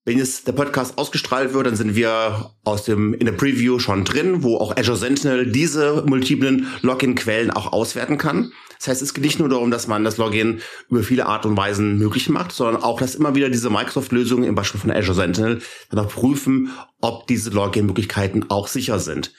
Wenn 0.03 0.17
jetzt 0.17 0.45
der 0.45 0.51
Podcast 0.51 0.97
ausgestrahlt 0.97 1.53
wird, 1.53 1.67
dann 1.67 1.77
sind 1.77 1.95
wir 1.95 2.51
aus 2.65 2.83
dem, 2.83 3.13
in 3.13 3.25
der 3.25 3.31
Preview 3.31 3.79
schon 3.79 4.03
drin, 4.03 4.43
wo 4.43 4.57
auch 4.57 4.75
Azure 4.75 4.97
Sentinel 4.97 5.49
diese 5.49 6.03
multiplen 6.05 6.67
Login-Quellen 6.81 7.49
auch 7.49 7.71
auswerten 7.71 8.17
kann. 8.17 8.51
Das 8.77 8.89
heißt, 8.89 9.01
es 9.01 9.13
geht 9.13 9.23
nicht 9.23 9.39
nur 9.39 9.47
darum, 9.47 9.71
dass 9.71 9.87
man 9.87 10.03
das 10.03 10.17
Login 10.17 10.59
über 10.89 11.01
viele 11.01 11.25
Art 11.25 11.45
und 11.45 11.55
Weisen 11.55 11.97
möglich 11.97 12.27
macht, 12.27 12.51
sondern 12.51 12.83
auch, 12.83 12.99
dass 12.99 13.15
immer 13.15 13.35
wieder 13.35 13.49
diese 13.49 13.69
Microsoft-Lösungen, 13.69 14.43
im 14.43 14.55
Beispiel 14.55 14.81
von 14.81 14.91
Azure 14.91 15.15
Sentinel, 15.15 15.61
dann 15.91 16.05
auch 16.05 16.11
prüfen, 16.11 16.73
ob 16.99 17.25
diese 17.27 17.51
Login-Möglichkeiten 17.51 18.47
auch 18.49 18.67
sicher 18.67 18.99
sind. 18.99 19.31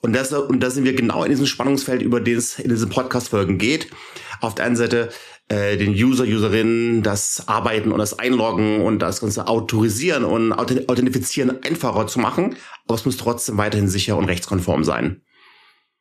Und 0.00 0.14
das, 0.14 0.32
und 0.32 0.60
da 0.60 0.70
sind 0.70 0.84
wir 0.84 0.94
genau 0.94 1.24
in 1.24 1.30
diesem 1.30 1.46
Spannungsfeld, 1.46 2.02
über 2.02 2.20
den 2.20 2.38
es 2.38 2.58
in 2.58 2.70
diesen 2.70 2.88
Podcast-Folgen 2.88 3.58
geht. 3.58 3.90
Auf 4.40 4.54
der 4.54 4.66
einen 4.66 4.76
Seite 4.76 5.10
äh, 5.48 5.76
den 5.76 5.92
User, 5.92 6.24
Userinnen 6.24 7.02
das 7.02 7.44
Arbeiten 7.46 7.92
und 7.92 7.98
das 7.98 8.18
Einloggen 8.18 8.82
und 8.82 8.98
das 8.98 9.20
ganze 9.20 9.46
Autorisieren 9.46 10.24
und 10.24 10.52
Authentifizieren 10.52 11.62
einfacher 11.62 12.06
zu 12.06 12.18
machen, 12.18 12.56
aber 12.84 12.94
es 12.96 13.04
muss 13.04 13.16
trotzdem 13.16 13.56
weiterhin 13.56 13.88
sicher 13.88 14.16
und 14.16 14.24
rechtskonform 14.24 14.82
sein. 14.84 15.22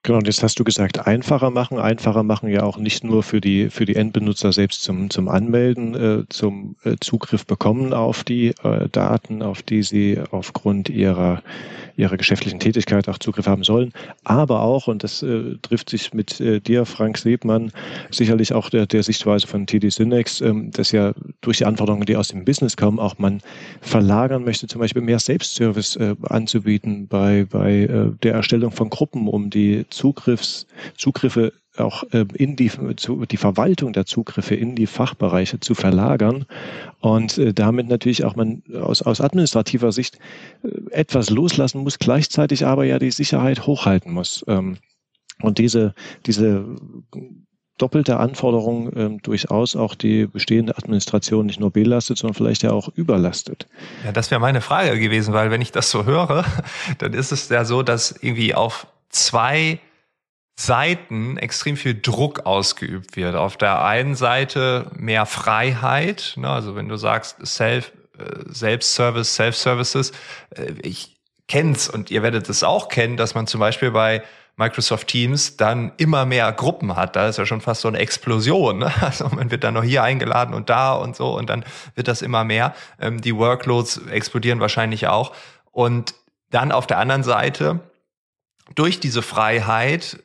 Genau, 0.05 0.19
und 0.19 0.27
jetzt 0.27 0.43
hast 0.43 0.59
du 0.59 0.63
gesagt, 0.63 1.07
einfacher 1.07 1.49
machen. 1.49 1.79
Einfacher 1.79 2.21
machen 2.21 2.47
ja 2.47 2.61
auch 2.61 2.77
nicht 2.77 3.03
nur 3.03 3.23
für 3.23 3.41
die, 3.41 3.71
für 3.71 3.85
die 3.85 3.95
Endbenutzer 3.95 4.53
selbst 4.53 4.83
zum, 4.83 5.09
zum 5.09 5.27
Anmelden, 5.27 5.95
äh, 5.95 6.23
zum 6.29 6.75
äh, 6.83 6.97
Zugriff 7.01 7.47
bekommen 7.47 7.91
auf 7.91 8.23
die 8.23 8.49
äh, 8.63 8.87
Daten, 8.91 9.41
auf 9.41 9.63
die 9.63 9.81
sie 9.81 10.19
aufgrund 10.29 10.89
ihrer, 10.89 11.41
ihrer 11.97 12.17
geschäftlichen 12.17 12.59
Tätigkeit 12.59 13.09
auch 13.09 13.17
Zugriff 13.17 13.47
haben 13.47 13.63
sollen, 13.63 13.93
aber 14.23 14.61
auch, 14.61 14.87
und 14.87 15.03
das 15.03 15.23
äh, 15.23 15.55
trifft 15.63 15.89
sich 15.89 16.13
mit 16.13 16.39
äh, 16.39 16.59
dir, 16.59 16.85
Frank 16.85 17.17
Sebmann, 17.17 17.71
sicherlich 18.11 18.53
auch 18.53 18.69
der, 18.69 18.85
der 18.85 19.01
Sichtweise 19.01 19.47
von 19.47 19.65
TD 19.65 19.89
Synex, 19.89 20.39
ähm, 20.39 20.69
dass 20.69 20.91
ja 20.91 21.13
durch 21.41 21.57
die 21.57 21.65
Anforderungen, 21.65 22.05
die 22.05 22.15
aus 22.15 22.27
dem 22.27 22.45
Business 22.45 22.77
kommen, 22.77 22.99
auch 22.99 23.17
man 23.17 23.41
verlagern 23.81 24.43
möchte, 24.43 24.67
zum 24.67 24.81
Beispiel 24.81 25.01
mehr 25.01 25.17
Selbstservice 25.17 25.95
äh, 25.95 26.15
anzubieten 26.29 27.07
bei, 27.07 27.47
bei 27.49 28.11
der 28.21 28.33
Erstellung 28.33 28.71
von 28.71 28.91
Gruppen, 28.91 29.27
um 29.27 29.49
die 29.49 29.85
Zugriffs, 29.95 30.67
Zugriffe 30.97 31.53
auch 31.77 32.03
ähm, 32.13 32.27
in 32.33 32.55
die, 32.55 32.71
die 33.29 33.37
Verwaltung 33.37 33.93
der 33.93 34.05
Zugriffe 34.05 34.55
in 34.55 34.75
die 34.75 34.87
Fachbereiche 34.87 35.59
zu 35.59 35.75
verlagern 35.75 36.45
und 36.99 37.37
äh, 37.37 37.53
damit 37.53 37.87
natürlich 37.87 38.23
auch 38.23 38.35
man 38.35 38.63
aus, 38.73 39.01
aus 39.01 39.21
administrativer 39.21 39.91
Sicht 39.91 40.19
äh, 40.63 40.69
etwas 40.91 41.29
loslassen 41.29 41.81
muss, 41.81 41.99
gleichzeitig 41.99 42.65
aber 42.65 42.85
ja 42.85 42.99
die 42.99 43.11
Sicherheit 43.11 43.65
hochhalten 43.67 44.13
muss. 44.13 44.45
Ähm, 44.47 44.77
und 45.41 45.57
diese, 45.57 45.93
diese 46.25 46.65
doppelte 47.77 48.17
Anforderung 48.17 48.91
ähm, 48.95 49.21
durchaus 49.21 49.75
auch 49.75 49.95
die 49.95 50.27
bestehende 50.27 50.77
Administration 50.77 51.45
nicht 51.45 51.59
nur 51.59 51.71
belastet, 51.71 52.17
sondern 52.17 52.35
vielleicht 52.35 52.63
ja 52.63 52.71
auch 52.71 52.89
überlastet. 52.95 53.67
Ja, 54.05 54.13
das 54.13 54.31
wäre 54.31 54.39
meine 54.39 54.61
Frage 54.61 54.97
gewesen, 54.97 55.33
weil 55.33 55.51
wenn 55.51 55.61
ich 55.61 55.73
das 55.73 55.91
so 55.91 56.05
höre, 56.05 56.45
dann 56.99 57.13
ist 57.13 57.31
es 57.31 57.49
ja 57.49 57.65
so, 57.65 57.83
dass 57.83 58.15
irgendwie 58.21 58.55
auf 58.55 58.87
zwei 59.09 59.79
Seiten 60.55 61.37
extrem 61.37 61.75
viel 61.75 61.99
Druck 61.99 62.45
ausgeübt 62.45 63.17
wird. 63.17 63.35
Auf 63.35 63.57
der 63.57 63.83
einen 63.83 64.15
Seite 64.15 64.89
mehr 64.95 65.25
Freiheit, 65.25 66.33
ne, 66.37 66.49
also 66.49 66.75
wenn 66.75 66.87
du 66.87 66.95
sagst 66.95 67.45
Self, 67.45 67.91
äh, 68.17 68.53
Self-Service, 68.53 69.35
Self-Services, 69.35 70.11
äh, 70.51 70.73
ich 70.81 71.17
kenn's 71.47 71.89
und 71.89 72.09
ihr 72.09 72.23
werdet 72.23 72.49
es 72.49 72.63
auch 72.63 72.87
kennen, 72.87 73.17
dass 73.17 73.35
man 73.35 73.47
zum 73.47 73.59
Beispiel 73.59 73.91
bei 73.91 74.23
Microsoft 74.57 75.07
Teams 75.07 75.57
dann 75.57 75.91
immer 75.97 76.25
mehr 76.25 76.51
Gruppen 76.53 76.95
hat. 76.95 77.17
Da 77.17 77.27
ist 77.27 77.37
ja 77.37 77.45
schon 77.45 77.59
fast 77.59 77.81
so 77.81 77.89
eine 77.89 77.99
Explosion. 77.99 78.79
Ne? 78.79 78.93
Also 79.01 79.27
man 79.27 79.51
wird 79.51 79.63
dann 79.65 79.73
noch 79.73 79.83
hier 79.83 80.03
eingeladen 80.03 80.55
und 80.55 80.69
da 80.69 80.93
und 80.93 81.15
so 81.15 81.37
und 81.37 81.49
dann 81.49 81.65
wird 81.95 82.07
das 82.07 82.21
immer 82.21 82.45
mehr. 82.45 82.73
Ähm, 82.99 83.21
die 83.21 83.35
Workloads 83.35 83.97
explodieren 84.07 84.61
wahrscheinlich 84.61 85.07
auch. 85.07 85.33
Und 85.71 86.15
dann 86.49 86.71
auf 86.71 86.87
der 86.87 86.99
anderen 86.99 87.23
Seite, 87.23 87.81
durch 88.73 88.99
diese 88.99 89.21
Freiheit 89.21 90.23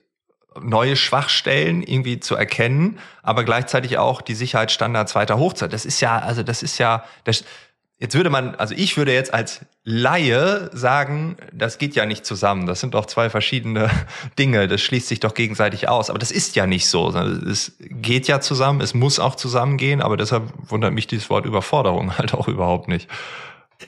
neue 0.60 0.96
Schwachstellen 0.96 1.82
irgendwie 1.82 2.20
zu 2.20 2.34
erkennen, 2.34 2.98
aber 3.22 3.44
gleichzeitig 3.44 3.98
auch 3.98 4.20
die 4.20 4.34
Sicherheitsstandards 4.34 5.14
weiter 5.14 5.38
hochzuhalten. 5.38 5.72
Das 5.72 5.84
ist 5.84 6.00
ja, 6.00 6.18
also 6.18 6.42
das 6.42 6.62
ist 6.62 6.78
ja, 6.78 7.04
das, 7.24 7.44
jetzt 7.98 8.14
würde 8.14 8.30
man, 8.30 8.54
also 8.56 8.74
ich 8.76 8.96
würde 8.96 9.12
jetzt 9.12 9.32
als 9.32 9.60
Laie 9.84 10.70
sagen, 10.72 11.36
das 11.52 11.78
geht 11.78 11.94
ja 11.94 12.04
nicht 12.04 12.26
zusammen. 12.26 12.66
Das 12.66 12.80
sind 12.80 12.94
doch 12.94 13.06
zwei 13.06 13.30
verschiedene 13.30 13.90
Dinge. 14.38 14.68
Das 14.68 14.80
schließt 14.80 15.08
sich 15.08 15.20
doch 15.20 15.34
gegenseitig 15.34 15.88
aus. 15.88 16.10
Aber 16.10 16.18
das 16.18 16.30
ist 16.30 16.56
ja 16.56 16.66
nicht 16.66 16.88
so. 16.88 17.08
Es 17.08 17.76
geht 17.78 18.28
ja 18.28 18.40
zusammen. 18.40 18.80
Es 18.80 18.92
muss 18.92 19.18
auch 19.18 19.36
zusammengehen. 19.36 20.02
Aber 20.02 20.16
deshalb 20.16 20.52
wundert 20.68 20.92
mich 20.92 21.06
dieses 21.06 21.30
Wort 21.30 21.46
Überforderung 21.46 22.18
halt 22.18 22.34
auch 22.34 22.48
überhaupt 22.48 22.88
nicht. 22.88 23.08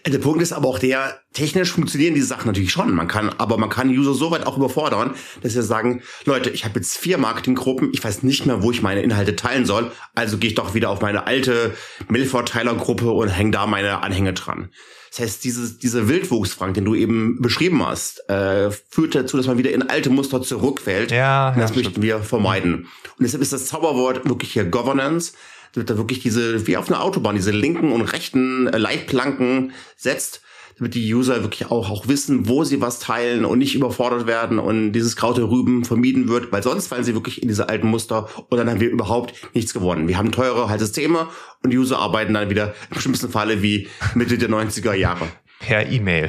Der 0.07 0.19
Punkt 0.19 0.41
ist 0.43 0.53
aber 0.53 0.69
auch 0.69 0.79
der, 0.79 1.21
technisch 1.33 1.73
funktionieren 1.73 2.15
diese 2.15 2.27
Sachen 2.27 2.47
natürlich 2.47 2.73
schon. 2.73 2.95
Man 2.95 3.09
kann, 3.09 3.29
aber 3.39 3.59
man 3.59 3.69
kann 3.69 3.91
User 3.91 4.15
so 4.15 4.31
weit 4.31 4.47
auch 4.47 4.57
überfordern, 4.57 5.15
dass 5.43 5.53
sie 5.53 5.63
sagen, 5.63 6.03
Leute, 6.25 6.51
ich 6.51 6.65
habe 6.65 6.79
jetzt 6.81 6.97
vier 6.97 7.19
Marketinggruppen, 7.19 7.91
ich 7.93 8.03
weiß 8.03 8.23
nicht 8.23 8.47
mehr, 8.47 8.63
wo 8.63 8.71
ich 8.71 8.83
meine 8.83 9.03
Inhalte 9.03 9.37
teilen 9.37 9.67
soll, 9.67 9.93
also 10.15 10.39
gehe 10.39 10.49
ich 10.49 10.57
doch 10.57 10.75
wieder 10.75 10.89
auf 10.89 11.03
meine 11.03 11.27
alte 11.27 11.75
Mailverteilergruppe 12.09 13.11
und 13.11 13.29
hänge 13.29 13.51
da 13.51 13.67
meine 13.67 14.03
Anhänge 14.03 14.33
dran. 14.33 14.71
Das 15.11 15.21
heißt, 15.21 15.45
dieses, 15.45 15.79
dieser 15.79 16.09
Wildwuchs, 16.09 16.55
Frank, 16.55 16.73
den 16.73 16.87
du 16.87 16.95
eben 16.95 17.43
beschrieben 17.43 17.87
hast, 17.87 18.27
äh, 18.31 18.71
führt 18.71 19.15
dazu, 19.15 19.37
dass 19.37 19.47
man 19.47 19.59
wieder 19.59 19.71
in 19.71 19.83
alte 19.83 20.09
Muster 20.09 20.41
zurückfällt. 20.41 21.11
Ja, 21.11 21.51
und 21.51 21.59
das 21.59 21.71
ja, 21.71 21.77
möchten 21.77 21.91
stimmt. 21.91 22.03
wir 22.03 22.21
vermeiden. 22.21 22.87
Und 23.19 23.21
deshalb 23.21 23.43
ist 23.43 23.53
das 23.53 23.67
Zauberwort 23.67 24.27
wirklich 24.27 24.55
hier 24.55 24.65
Governance 24.65 25.35
damit 25.73 25.91
da 25.91 25.97
wirklich 25.97 26.21
diese, 26.21 26.67
wie 26.67 26.77
auf 26.77 26.89
einer 26.89 27.03
Autobahn, 27.03 27.35
diese 27.35 27.51
linken 27.51 27.93
und 27.93 28.03
rechten 28.03 28.67
äh, 28.69 28.79
Leitplanken 28.79 29.73
setzt, 29.97 30.43
damit 30.79 30.95
die 30.95 31.15
User 31.15 31.43
wirklich 31.43 31.71
auch, 31.71 31.91
auch 31.91 32.09
wissen, 32.09 32.49
wo 32.49 32.65
sie 32.65 32.81
was 32.81 32.99
teilen 32.99 33.45
und 33.45 33.59
nicht 33.59 33.75
überfordert 33.75 34.27
werden 34.27 34.59
und 34.59 34.93
dieses 34.93 35.17
Kraute 35.17 35.43
Rüben 35.43 35.85
vermieden 35.85 36.29
wird, 36.29 36.51
weil 36.51 36.63
sonst 36.63 36.89
fallen 36.89 37.05
sie 37.05 37.15
wirklich 37.15 37.43
in 37.43 37.49
diese 37.49 37.69
alten 37.69 37.87
Muster 37.87 38.29
und 38.49 38.59
dann 38.59 38.69
haben 38.69 38.81
wir 38.81 38.91
überhaupt 38.91 39.35
nichts 39.55 39.75
gewonnen. 39.75 40.09
Wir 40.09 40.19
haben 40.19 40.33
teure 40.33 40.69
halt 40.69 40.81
Systeme 40.81 41.29
und 41.63 41.71
die 41.71 41.79
User 41.79 41.99
arbeiten 41.99 42.35
dann 42.35 42.51
wieder 42.51 42.75
im 42.91 43.01
schlimmsten 43.01 43.29
Falle 43.29 43.63
wie 43.63 43.89
Mitte 44.15 44.39
der 44.39 44.51
90er 44.51 44.95
Jahre 44.95 45.29
per 45.63 45.89
E-Mail. 45.89 46.29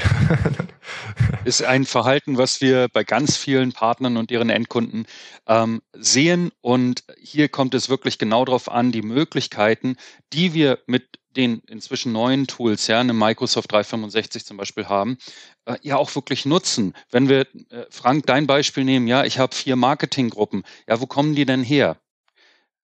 ist 1.45 1.63
ein 1.63 1.85
Verhalten, 1.85 2.37
was 2.37 2.61
wir 2.61 2.87
bei 2.93 3.03
ganz 3.03 3.35
vielen 3.35 3.73
Partnern 3.73 4.15
und 4.15 4.31
ihren 4.31 4.49
Endkunden 4.49 5.05
ähm, 5.47 5.81
sehen. 5.93 6.51
Und 6.61 7.03
hier 7.19 7.49
kommt 7.49 7.73
es 7.73 7.89
wirklich 7.89 8.19
genau 8.19 8.45
darauf 8.45 8.69
an, 8.69 8.91
die 8.91 9.01
Möglichkeiten, 9.01 9.97
die 10.31 10.53
wir 10.53 10.79
mit 10.85 11.19
den 11.35 11.61
inzwischen 11.67 12.11
neuen 12.11 12.45
Tools, 12.45 12.85
ja, 12.85 12.99
eine 12.99 13.13
Microsoft 13.13 13.71
365 13.71 14.45
zum 14.45 14.57
Beispiel 14.57 14.85
haben, 14.85 15.17
äh, 15.65 15.77
ja 15.81 15.97
auch 15.97 16.13
wirklich 16.13 16.45
nutzen. 16.45 16.93
Wenn 17.09 17.27
wir, 17.27 17.41
äh, 17.71 17.85
Frank, 17.89 18.27
dein 18.27 18.45
Beispiel 18.45 18.83
nehmen, 18.83 19.07
ja, 19.07 19.23
ich 19.23 19.39
habe 19.39 19.55
vier 19.55 19.75
Marketinggruppen, 19.75 20.63
ja, 20.87 21.01
wo 21.01 21.07
kommen 21.07 21.33
die 21.33 21.45
denn 21.45 21.63
her? 21.63 21.97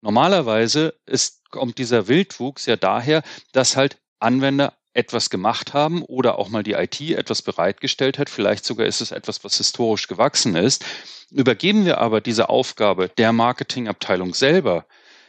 Normalerweise 0.02 0.94
ist, 1.04 1.50
kommt 1.50 1.78
dieser 1.78 2.06
Wildwuchs 2.06 2.66
ja 2.66 2.76
daher, 2.76 3.24
dass 3.50 3.76
halt 3.76 3.98
Anwender 4.20 4.77
etwas 4.98 5.30
gemacht 5.30 5.74
haben 5.74 6.02
oder 6.02 6.38
auch 6.38 6.48
mal 6.48 6.64
die 6.64 6.72
IT 6.72 7.00
etwas 7.00 7.40
bereitgestellt 7.42 8.18
hat, 8.18 8.28
vielleicht 8.28 8.64
sogar 8.64 8.86
ist 8.86 9.00
es 9.00 9.12
etwas, 9.12 9.44
was 9.44 9.56
historisch 9.56 10.08
gewachsen 10.08 10.56
ist, 10.56 10.84
übergeben 11.30 11.84
wir 11.84 11.98
aber 11.98 12.20
diese 12.20 12.48
Aufgabe 12.48 13.08
der 13.08 13.32
Marketingabteilung 13.32 14.34
selber, 14.34 14.86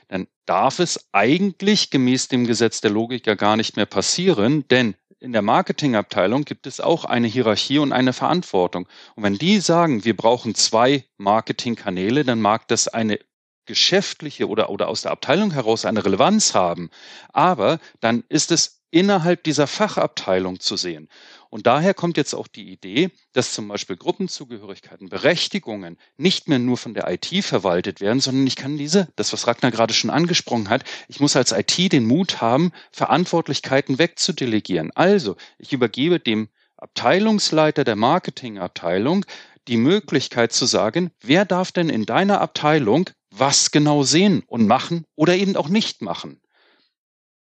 dann 0.08 0.28
darf 0.48 0.80
es 0.80 1.08
eigentlich 1.12 1.92
gemäß 1.92 2.30
dem 2.30 2.48
Gesetz 2.48 2.82
der 2.82 2.90
Logik 2.90 3.28
ja 3.28 3.36
gar 3.36 3.56
nicht 3.58 3.76
mehr 3.76 3.86
passieren, 3.86 4.68
denn 4.70 4.96
in 5.20 5.34
der 5.34 5.44
Marketingabteilung 5.44 6.46
gibt 6.46 6.66
es 6.66 6.80
auch 6.80 7.06
eine 7.06 7.28
Hierarchie 7.28 7.78
und 7.78 7.92
eine 7.92 8.14
Verantwortung. 8.14 8.88
Und 9.16 9.24
wenn 9.24 9.38
die 9.38 9.60
sagen, 9.60 10.04
wir 10.06 10.16
brauchen 10.16 10.56
zwei 10.56 11.04
Marketingkanäle, 11.18 12.24
dann 12.24 12.42
mag 12.42 12.68
das 12.70 12.88
eine 12.88 13.20
geschäftliche 13.66 14.48
oder, 14.48 14.70
oder 14.72 14.88
aus 14.88 15.02
der 15.02 15.12
Abteilung 15.12 15.52
heraus 15.52 15.86
eine 15.86 16.04
Relevanz 16.04 16.56
haben. 16.56 16.90
Aber 17.34 17.80
dann 18.00 18.24
ist 18.30 18.50
es 18.52 18.79
innerhalb 18.92 19.44
dieser 19.44 19.68
Fachabteilung 19.68 20.60
zu 20.60 20.76
sehen. 20.76 21.10
Und 21.50 21.66
daher 21.66 21.94
kommt 21.94 22.18
jetzt 22.18 22.36
auch 22.36 22.48
die 22.48 22.72
Idee, 22.72 23.10
dass 23.34 23.54
zum 23.54 23.68
Beispiel 23.68 23.98
Gruppenzugehörigkeiten, 23.98 25.10
Berechtigungen 25.10 25.98
nicht 26.18 26.48
mehr 26.48 26.60
nur 26.60 26.78
von 26.78 26.94
der 26.94 27.10
IT 27.10 27.44
verwaltet 27.44 28.02
werden, 28.02 28.20
sondern 28.20 28.46
ich 28.46 28.56
kann 28.56 28.78
diese, 28.78 29.08
das 29.16 29.34
was 29.34 29.48
Ragnar 29.48 29.72
gerade 29.72 29.94
schon 29.94 30.12
angesprochen 30.12 30.70
hat, 30.70 30.84
ich 31.08 31.20
muss 31.20 31.36
als 31.36 31.52
IT 31.52 31.92
den 31.92 32.06
Mut 32.06 32.42
haben, 32.42 32.72
Verantwortlichkeiten 32.92 33.98
wegzudelegieren. 33.98 34.92
Also, 34.94 35.36
ich 35.58 35.74
übergebe 35.74 36.20
dem 36.20 36.50
Abteilungsleiter 36.78 37.84
der 37.84 37.96
Marketingabteilung 37.96 39.26
die 39.68 39.78
Möglichkeit 39.78 40.54
zu 40.54 40.66
sagen, 40.66 41.12
wer 41.20 41.46
darf 41.46 41.72
denn 41.72 41.90
in 41.90 42.06
deiner 42.06 42.42
Abteilung 42.42 43.10
was 43.32 43.72
genau 43.72 44.04
sehen 44.04 44.44
und 44.48 44.68
machen 44.68 45.06
oder 45.16 45.36
eben 45.36 45.56
auch 45.56 45.70
nicht 45.70 46.02
machen 46.02 46.42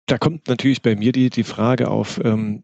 da 0.05 0.17
kommt 0.17 0.48
natürlich 0.48 0.81
bei 0.81 0.95
mir 0.95 1.12
die, 1.12 1.29
die 1.29 1.43
Frage 1.43 1.89
auf, 1.89 2.19
ähm, 2.24 2.63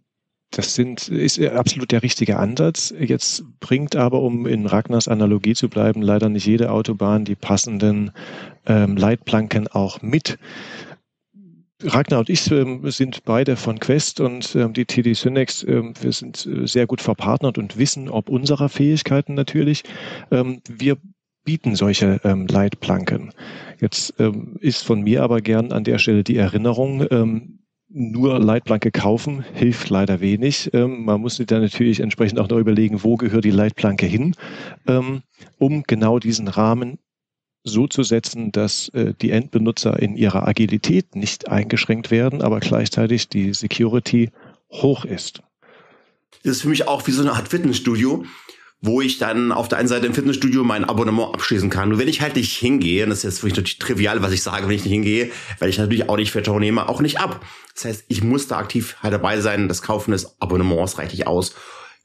das 0.52 0.74
sind, 0.74 1.10
ist 1.10 1.40
absolut 1.40 1.92
der 1.92 2.02
richtige 2.02 2.38
Ansatz. 2.38 2.92
Jetzt 2.98 3.44
bringt 3.60 3.96
aber, 3.96 4.22
um 4.22 4.48
in 4.48 4.66
Ragnars 4.66 5.08
Analogie 5.08 5.54
zu 5.54 5.70
bleiben, 5.70 6.02
leider 6.02 6.28
nicht 6.28 6.48
jede 6.48 6.72
Autobahn 6.72 7.24
die 7.24 7.36
passenden 7.36 8.12
ähm, 8.66 8.98
Leitplanken 8.98 9.68
auch 9.68 10.02
mit. 10.02 10.40
Ragnar 11.84 12.20
und 12.20 12.30
ich 12.30 12.52
ähm, 12.52 12.90
sind 12.90 13.24
beide 13.24 13.56
von 13.56 13.80
Quest 13.80 14.20
und 14.20 14.56
ähm, 14.56 14.74
die 14.74 14.86
TD 14.86 15.14
Synex, 15.14 15.64
ähm, 15.64 15.94
wir 16.02 16.12
sind 16.12 16.46
äh, 16.46 16.68
sehr 16.68 16.88
gut 16.88 17.00
verpartnert 17.00 17.58
und 17.58 17.78
wissen 17.78 18.10
ob 18.10 18.28
unserer 18.28 18.68
Fähigkeiten 18.68 19.34
natürlich. 19.34 19.84
Ähm, 20.30 20.62
wir 20.68 20.98
bieten 21.50 21.76
solche 21.76 22.22
ähm, 22.24 22.46
Leitplanken. 22.46 23.34
Jetzt 23.82 24.14
ähm, 24.20 24.58
ist 24.60 24.84
von 24.84 25.02
mir 25.02 25.24
aber 25.24 25.42
gern 25.42 25.72
an 25.72 25.84
der 25.84 25.98
Stelle 25.98 26.24
die 26.24 26.38
Erinnerung, 26.38 27.08
nur 27.92 28.38
Leitplanke 28.38 28.92
kaufen 28.92 29.44
hilft 29.56 29.90
leider 29.90 30.22
wenig. 30.22 30.70
man 30.74 31.20
muss 31.20 31.38
sich 31.38 31.48
dann 31.48 31.64
natürlich 31.64 32.02
entsprechend 32.02 32.40
auch 32.40 32.48
noch 32.48 32.60
überlegen, 32.60 33.04
wo 33.04 33.16
gehört 33.16 33.46
die 33.46 33.50
Leitplanke 33.50 34.06
hin, 34.06 34.36
um 35.58 35.84
genau 35.88 36.20
diesen 36.20 36.48
Rahmen 36.48 37.00
so 37.64 37.88
zu 37.88 38.04
setzen, 38.04 38.52
dass 38.52 38.90
äh, 38.90 39.14
die 39.20 39.32
Endbenutzer 39.32 40.00
in 40.00 40.16
ihrer 40.16 40.48
Agilität 40.48 41.16
nicht 41.16 41.50
eingeschränkt 41.50 42.12
werden, 42.12 42.42
aber 42.42 42.60
gleichzeitig 42.60 43.30
die 43.30 43.54
Security 43.54 44.32
hoch 44.72 45.06
ist. 45.06 45.42
Das 46.44 46.58
ist 46.58 46.62
für 46.62 46.70
mich 46.70 46.88
auch 46.88 47.06
wie 47.08 47.12
so 47.12 47.22
eine 47.22 47.34
Art 47.34 47.48
Fitnessstudio, 47.48 48.24
wo 48.82 49.02
ich 49.02 49.18
dann 49.18 49.52
auf 49.52 49.68
der 49.68 49.78
einen 49.78 49.90
Seite 49.90 50.06
im 50.06 50.14
Fitnessstudio 50.14 50.64
mein 50.64 50.86
Abonnement 50.86 51.34
abschließen 51.34 51.70
kann. 51.70 51.90
Nur 51.90 52.00
wenn 52.00 52.08
ich 52.08 52.22
halt 52.22 52.36
nicht 52.36 52.56
hingehe, 52.56 53.04
und 53.04 53.10
das 53.10 53.20
ist 53.20 53.24
jetzt 53.24 53.44
wirklich 53.44 53.58
natürlich 53.58 53.80
trivial, 53.80 54.22
was 54.22 54.32
ich 54.32 54.42
sage, 54.42 54.68
wenn 54.68 54.76
ich 54.76 54.84
nicht 54.84 54.94
hingehe, 54.94 55.32
weil 55.60 55.70
ich 55.70 55.78
natürlich 55.78 56.08
auch 56.08 56.16
nicht 56.16 56.32
für 56.32 56.42
nehme, 56.60 56.88
auch 56.88 57.02
nicht 57.02 57.20
ab. 57.20 57.46
Das 57.74 57.86
heißt, 57.86 58.06
ich 58.08 58.24
muss 58.24 58.48
da 58.48 58.58
aktiv 58.58 58.96
halt 59.02 59.14
dabei 59.14 59.42
sein. 59.42 59.68
Das 59.68 59.82
Kaufen 59.82 60.12
des 60.12 60.40
Abonnements 60.42 60.98
reicht 60.98 61.12
nicht 61.12 61.28
aus. 61.28 61.56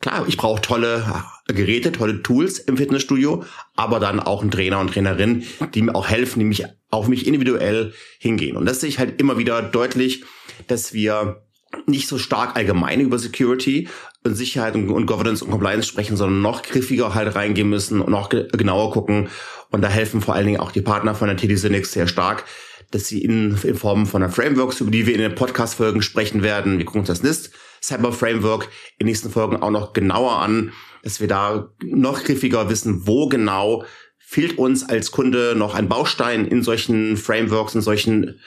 Klar, 0.00 0.24
ich 0.26 0.36
brauche 0.36 0.60
tolle 0.60 1.24
Geräte, 1.46 1.92
tolle 1.92 2.22
Tools 2.22 2.58
im 2.58 2.76
Fitnessstudio, 2.76 3.44
aber 3.76 4.00
dann 4.00 4.20
auch 4.20 4.42
ein 4.42 4.50
Trainer 4.50 4.80
und 4.80 4.92
Trainerin, 4.92 5.44
die 5.72 5.82
mir 5.82 5.94
auch 5.94 6.08
helfen, 6.08 6.40
die 6.40 6.44
mich 6.44 6.64
auf 6.90 7.08
mich 7.08 7.26
individuell 7.26 7.94
hingehen. 8.18 8.56
Und 8.56 8.66
das 8.66 8.80
sehe 8.80 8.88
ich 8.88 8.98
halt 8.98 9.20
immer 9.20 9.38
wieder 9.38 9.62
deutlich, 9.62 10.24
dass 10.66 10.92
wir 10.92 11.43
nicht 11.86 12.08
so 12.08 12.18
stark 12.18 12.56
allgemein 12.56 13.00
über 13.00 13.18
Security 13.18 13.88
und 14.22 14.34
Sicherheit 14.34 14.74
und, 14.74 14.90
und 14.90 15.06
Governance 15.06 15.44
und 15.44 15.50
Compliance 15.50 15.86
sprechen, 15.86 16.16
sondern 16.16 16.42
noch 16.42 16.62
griffiger 16.62 17.14
halt 17.14 17.34
reingehen 17.34 17.68
müssen 17.68 18.00
und 18.00 18.10
noch 18.10 18.28
ge 18.28 18.48
genauer 18.52 18.92
gucken. 18.92 19.28
Und 19.70 19.82
da 19.82 19.88
helfen 19.88 20.20
vor 20.20 20.34
allen 20.34 20.46
Dingen 20.46 20.60
auch 20.60 20.72
die 20.72 20.82
Partner 20.82 21.14
von 21.14 21.28
der 21.28 21.36
TD 21.36 21.56
Synix 21.56 21.92
sehr 21.92 22.06
stark, 22.06 22.44
dass 22.90 23.06
sie 23.06 23.22
in, 23.22 23.58
in 23.62 23.74
Form 23.74 24.06
von 24.06 24.20
der 24.20 24.30
Frameworks, 24.30 24.80
über 24.80 24.90
die 24.90 25.06
wir 25.06 25.14
in 25.14 25.20
den 25.20 25.34
Podcast-Folgen 25.34 26.02
sprechen 26.02 26.42
werden, 26.42 26.78
wir 26.78 26.84
gucken 26.84 27.00
uns 27.00 27.08
das 27.08 27.22
NIST 27.22 27.50
Cyber 27.82 28.12
Framework 28.12 28.68
in 28.98 29.06
nächsten 29.06 29.30
Folgen 29.30 29.56
auch 29.56 29.70
noch 29.70 29.92
genauer 29.92 30.38
an, 30.40 30.72
dass 31.02 31.20
wir 31.20 31.28
da 31.28 31.70
noch 31.82 32.24
griffiger 32.24 32.70
wissen, 32.70 33.06
wo 33.06 33.28
genau 33.28 33.84
fehlt 34.18 34.56
uns 34.56 34.88
als 34.88 35.10
Kunde 35.10 35.54
noch 35.54 35.74
ein 35.74 35.88
Baustein 35.88 36.46
in 36.46 36.62
solchen 36.62 37.18
Frameworks, 37.18 37.74
in 37.74 37.82
solchen 37.82 38.40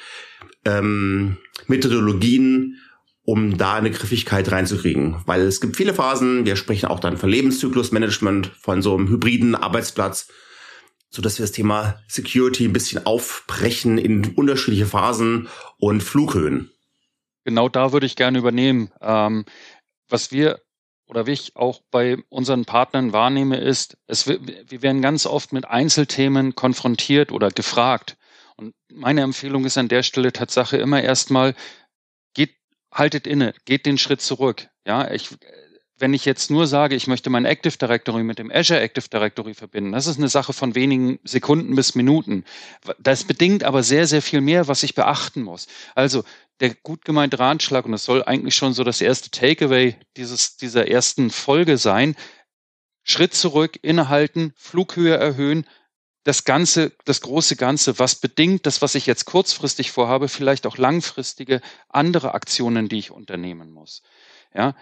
ähm, 0.66 1.38
Methodologien, 1.68 2.78
um 3.28 3.58
da 3.58 3.74
eine 3.74 3.92
Griffigkeit 3.92 4.50
reinzukriegen. 4.54 5.18
Weil 5.26 5.42
es 5.42 5.60
gibt 5.60 5.76
viele 5.76 5.94
Phasen, 5.94 6.46
wir 6.46 6.56
sprechen 6.56 6.86
auch 6.86 7.02
dann 7.02 7.18
von 7.18 7.30
Lebenszyklusmanagement, 7.30 8.48
von 8.58 8.82
so 8.82 8.96
einem 8.96 9.10
hybriden 9.10 9.54
Arbeitsplatz, 9.54 10.30
so 11.10 11.22
dass 11.22 11.38
wir 11.38 11.44
das 11.44 11.52
Thema 11.52 12.00
Security 12.08 12.64
ein 12.64 12.72
bisschen 12.72 13.06
aufbrechen 13.06 13.98
in 13.98 14.34
unterschiedliche 14.36 14.86
Phasen 14.86 15.50
und 15.78 16.04
Flughöhen. 16.04 16.72
Genau 17.44 17.68
da 17.68 17.92
würde 17.92 18.06
ich 18.06 18.16
gerne 18.16 18.38
übernehmen. 18.38 18.92
Ähm, 19.02 19.44
was 20.08 20.32
wir 20.32 20.62
oder 21.08 21.28
wie 21.28 21.34
ich 21.34 21.54
auch 21.58 21.82
bei 21.92 22.18
unseren 22.30 22.64
Partnern 22.64 23.12
wahrnehme, 23.12 23.58
ist, 23.58 23.98
es, 24.08 24.28
wir 24.28 24.82
werden 24.82 25.02
ganz 25.02 25.26
oft 25.26 25.52
mit 25.52 25.66
Einzelthemen 25.66 26.56
konfrontiert 26.56 27.34
oder 27.34 27.50
gefragt. 27.50 28.16
Und 28.56 28.74
meine 28.90 29.22
Empfehlung 29.22 29.66
ist 29.66 29.78
an 29.78 29.90
der 29.90 30.04
Stelle 30.04 30.32
Tatsache 30.32 30.78
immer 30.78 31.04
erstmal, 31.04 31.56
haltet 32.98 33.28
inne, 33.28 33.54
geht 33.66 33.86
den 33.86 33.98
Schritt 33.98 34.22
zurück. 34.22 34.68
Ja, 34.86 35.12
ich, 35.12 35.30
wenn 35.98 36.14
ich 36.14 36.26
jetzt 36.26 36.52
nur 36.52 36.68
sage, 36.68 36.96
ich 36.96 37.08
möchte 37.08 37.30
mein 37.30 37.46
Active 37.46 37.78
Directory 37.78 38.24
mit 38.24 38.40
dem 38.40 38.52
Azure 38.52 38.80
Active 38.80 39.10
Directory 39.10 39.54
verbinden, 39.54 39.92
das 39.92 40.08
ist 40.08 40.18
eine 40.18 40.30
Sache 40.30 40.54
von 40.54 40.76
wenigen 40.76 41.20
Sekunden 41.24 41.76
bis 41.76 41.96
Minuten. 41.96 42.44
Das 43.00 43.24
bedingt 43.24 43.64
aber 43.64 43.84
sehr, 43.84 44.08
sehr 44.08 44.22
viel 44.22 44.42
mehr, 44.42 44.68
was 44.68 44.84
ich 44.84 44.96
beachten 44.96 45.42
muss. 45.42 45.68
Also 45.96 46.24
der 46.60 46.74
gut 46.76 47.06
gemeinte 47.06 47.40
Ratschlag, 47.40 47.86
und 47.86 47.92
das 47.92 48.06
soll 48.06 48.24
eigentlich 48.24 48.56
schon 48.56 48.74
so 48.74 48.84
das 48.84 49.02
erste 49.02 49.32
Takeaway 49.32 49.96
dieses, 50.16 50.58
dieser 50.58 50.88
ersten 50.88 51.30
Folge 51.30 51.78
sein, 51.78 52.16
Schritt 53.04 53.34
zurück, 53.34 53.80
innehalten, 53.82 54.54
Flughöhe 54.56 55.16
erhöhen, 55.16 55.66
das 56.28 56.44
Ganze, 56.44 56.92
das 57.06 57.22
große 57.22 57.56
Ganze, 57.56 58.00
was 58.00 58.16
bedingt 58.16 58.66
das, 58.66 58.82
was 58.82 58.96
ich 58.96 59.06
jetzt 59.06 59.24
kurzfristig 59.24 59.92
vorhabe, 59.92 60.28
vielleicht 60.28 60.68
auch 60.68 60.78
langfristige 60.78 61.62
andere 61.88 62.34
Aktionen, 62.34 62.90
die 62.90 63.00
ich 63.00 63.12
unternehmen 63.12 63.72
muss. 63.72 64.02
Ja, 64.54 64.76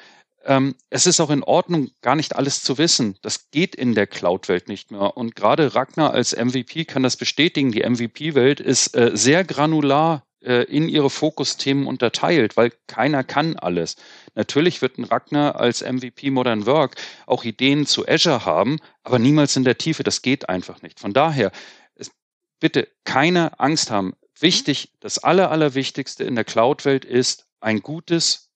ähm, 0.44 0.74
es 0.90 1.06
ist 1.06 1.20
auch 1.20 1.30
in 1.30 1.44
Ordnung, 1.44 1.92
gar 2.02 2.16
nicht 2.16 2.36
alles 2.36 2.64
zu 2.64 2.80
wissen. 2.80 3.20
Das 3.22 3.52
geht 3.52 3.76
in 3.76 3.94
der 3.94 4.08
Cloud-Welt 4.08 4.68
nicht 4.68 4.90
mehr. 4.90 5.16
Und 5.18 5.36
gerade 5.36 5.76
Ragnar 5.76 6.12
als 6.12 6.36
MVP 6.36 6.86
kann 6.86 7.04
das 7.04 7.16
bestätigen. 7.16 7.72
Die 7.72 7.88
MVP-Welt 7.88 8.60
ist 8.60 8.96
äh, 8.96 9.12
sehr 9.14 9.44
granular 9.44 10.26
in 10.46 10.90
ihre 10.90 11.10
Fokusthemen 11.10 11.88
unterteilt, 11.88 12.56
weil 12.56 12.72
keiner 12.88 13.24
kann 13.24 13.58
alles. 13.58 13.96
Natürlich 14.36 14.82
wird 14.82 14.98
ein 14.98 15.06
Ragnar 15.06 15.56
als 15.56 15.82
MVP 15.82 16.30
Modern 16.30 16.66
Work 16.66 16.96
auch 17.26 17.44
Ideen 17.44 17.86
zu 17.86 18.08
Azure 18.08 18.46
haben, 18.46 18.80
aber 19.04 19.18
niemals 19.18 19.56
in 19.56 19.64
der 19.64 19.78
Tiefe. 19.78 20.04
Das 20.04 20.22
geht 20.22 20.50
einfach 20.50 20.82
nicht. 20.82 21.00
Von 21.00 21.14
daher, 21.14 21.52
es, 21.96 22.12
bitte 22.60 22.88
keine 23.04 23.60
Angst 23.60 23.90
haben. 23.90 24.14
Wichtig, 24.40 24.92
das 25.00 25.18
Aller, 25.18 25.50
Allerwichtigste 25.50 26.24
in 26.26 26.36
der 26.36 26.44
Cloud-Welt 26.44 27.06
ist 27.06 27.48
ein 27.60 27.82
gutes 27.82 28.52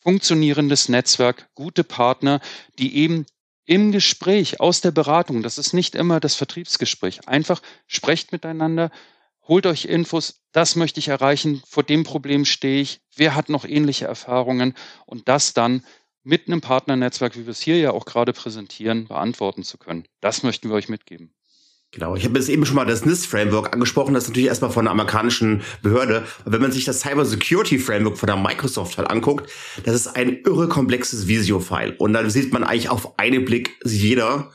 funktionierendes 0.00 0.88
Netzwerk, 0.88 1.48
gute 1.54 1.82
Partner, 1.82 2.40
die 2.78 2.96
eben 2.96 3.26
im 3.66 3.92
Gespräch, 3.92 4.60
aus 4.60 4.82
der 4.82 4.90
Beratung, 4.90 5.42
das 5.42 5.56
ist 5.56 5.72
nicht 5.72 5.94
immer 5.94 6.20
das 6.20 6.34
Vertriebsgespräch, 6.34 7.26
einfach 7.26 7.62
sprecht 7.86 8.30
miteinander, 8.30 8.90
holt 9.46 9.66
euch 9.66 9.84
Infos, 9.84 10.40
das 10.52 10.76
möchte 10.76 11.00
ich 11.00 11.08
erreichen, 11.08 11.62
vor 11.66 11.82
dem 11.82 12.04
Problem 12.04 12.44
stehe 12.44 12.80
ich, 12.80 13.00
wer 13.16 13.34
hat 13.34 13.48
noch 13.48 13.64
ähnliche 13.64 14.06
Erfahrungen 14.06 14.74
und 15.06 15.28
das 15.28 15.54
dann 15.54 15.84
mit 16.22 16.48
einem 16.48 16.60
Partnernetzwerk, 16.60 17.36
wie 17.36 17.44
wir 17.44 17.50
es 17.50 17.60
hier 17.60 17.78
ja 17.78 17.90
auch 17.92 18.06
gerade 18.06 18.32
präsentieren, 18.32 19.06
beantworten 19.06 19.62
zu 19.62 19.76
können. 19.76 20.04
Das 20.20 20.42
möchten 20.42 20.70
wir 20.70 20.76
euch 20.76 20.88
mitgeben. 20.88 21.34
Genau, 21.94 22.16
ich 22.16 22.24
habe 22.24 22.36
jetzt 22.36 22.48
eben 22.48 22.66
schon 22.66 22.74
mal 22.74 22.86
das 22.86 23.04
NIST-Framework 23.04 23.72
angesprochen, 23.72 24.14
das 24.14 24.24
ist 24.24 24.30
natürlich 24.30 24.48
erstmal 24.48 24.72
von 24.72 24.86
der 24.86 24.90
amerikanischen 24.90 25.62
Behörde. 25.80 26.26
Wenn 26.44 26.60
man 26.60 26.72
sich 26.72 26.84
das 26.84 26.98
Cyber 26.98 27.24
Security 27.24 27.78
Framework 27.78 28.18
von 28.18 28.26
der 28.26 28.36
Microsoft 28.36 28.98
halt 28.98 29.08
anguckt, 29.08 29.48
das 29.84 29.94
ist 29.94 30.08
ein 30.08 30.40
irre 30.44 30.68
komplexes 30.68 31.28
Visio-File. 31.28 31.94
Und 31.98 32.14
da 32.14 32.28
sieht 32.28 32.52
man 32.52 32.64
eigentlich 32.64 32.88
auf 32.88 33.16
einen 33.16 33.44
Blick 33.44 33.76
jeder, 33.84 34.50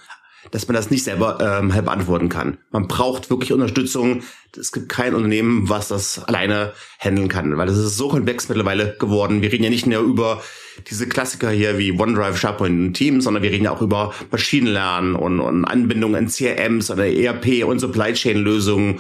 dass 0.51 0.67
man 0.67 0.75
das 0.75 0.89
nicht 0.89 1.03
selber 1.03 1.38
ähm, 1.41 1.73
halt 1.73 1.85
beantworten 1.85 2.29
kann. 2.29 2.57
Man 2.71 2.88
braucht 2.88 3.29
wirklich 3.29 3.53
Unterstützung. 3.53 4.23
Es 4.57 4.71
gibt 4.71 4.89
kein 4.89 5.13
Unternehmen, 5.13 5.69
was 5.69 5.88
das 5.89 6.23
alleine 6.23 6.73
handeln 6.99 7.27
kann, 7.27 7.57
weil 7.57 7.69
es 7.69 7.77
ist 7.77 7.97
so 7.97 8.09
komplex 8.09 8.49
mittlerweile 8.49 8.95
geworden. 8.99 9.41
Wir 9.41 9.51
reden 9.51 9.63
ja 9.63 9.69
nicht 9.69 9.85
nur 9.85 10.01
über 10.01 10.41
diese 10.89 11.07
Klassiker 11.07 11.49
hier 11.49 11.77
wie 11.77 11.91
OneDrive, 11.91 12.38
SharePoint 12.38 12.79
und 12.79 12.93
Teams, 12.93 13.23
sondern 13.23 13.43
wir 13.43 13.51
reden 13.51 13.65
ja 13.65 13.71
auch 13.71 13.81
über 13.81 14.13
Maschinenlernen 14.31 15.15
und, 15.15 15.39
und 15.39 15.65
Anbindungen 15.65 16.23
in 16.23 16.29
CRMs 16.29 16.89
oder 16.89 17.05
ERP 17.05 17.65
und 17.65 17.79
Supply 17.79 18.13
Chain 18.13 18.38
Lösungen 18.38 18.99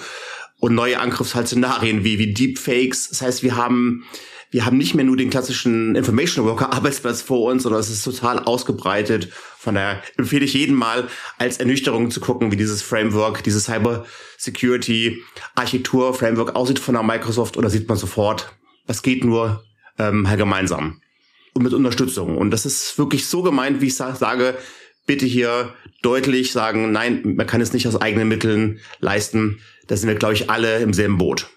und 0.59 0.75
neue 0.75 0.99
Angriffsszenarien 0.99 2.03
wie, 2.03 2.19
wie 2.19 2.33
Deepfakes. 2.33 3.09
Das 3.09 3.21
heißt, 3.21 3.43
wir 3.43 3.55
haben 3.55 4.03
wir 4.51 4.65
haben 4.65 4.77
nicht 4.77 4.95
mehr 4.95 5.05
nur 5.05 5.17
den 5.17 5.29
klassischen 5.29 5.95
Information 5.95 6.45
Worker 6.45 6.73
Arbeitsplatz 6.73 7.21
vor 7.21 7.51
uns, 7.51 7.63
sondern 7.63 7.81
es 7.81 7.89
ist 7.89 8.03
total 8.03 8.39
ausgebreitet. 8.39 9.29
Von 9.57 9.75
daher 9.75 10.01
empfehle 10.17 10.45
ich 10.45 10.53
jedem 10.53 10.75
mal 10.75 11.07
als 11.37 11.57
Ernüchterung 11.57 12.09
zu 12.11 12.19
gucken, 12.19 12.51
wie 12.51 12.57
dieses 12.57 12.81
Framework, 12.81 13.43
dieses 13.43 13.65
Cyber 13.65 14.05
Security 14.37 15.21
Architektur 15.55 16.13
Framework 16.13 16.55
aussieht 16.55 16.79
von 16.79 16.95
der 16.95 17.03
Microsoft 17.03 17.57
oder 17.57 17.69
sieht 17.69 17.87
man 17.87 17.97
sofort, 17.97 18.51
was 18.87 19.03
geht 19.03 19.23
nur 19.23 19.63
ähm, 19.97 20.27
gemeinsam 20.37 21.01
und 21.53 21.63
mit 21.63 21.73
Unterstützung. 21.73 22.37
Und 22.37 22.51
das 22.51 22.65
ist 22.65 22.97
wirklich 22.97 23.27
so 23.27 23.43
gemeint, 23.43 23.81
wie 23.81 23.87
ich 23.87 23.95
sage, 23.95 24.57
bitte 25.05 25.25
hier 25.25 25.73
deutlich 26.01 26.51
sagen, 26.51 26.91
nein, 26.91 27.35
man 27.35 27.47
kann 27.47 27.61
es 27.61 27.73
nicht 27.73 27.87
aus 27.87 27.99
eigenen 27.99 28.27
Mitteln 28.27 28.79
leisten. 28.99 29.59
Da 29.87 29.97
sind 29.97 30.07
wir, 30.07 30.15
glaube 30.15 30.35
ich, 30.35 30.49
alle 30.49 30.79
im 30.79 30.93
selben 30.93 31.17
Boot. 31.17 31.49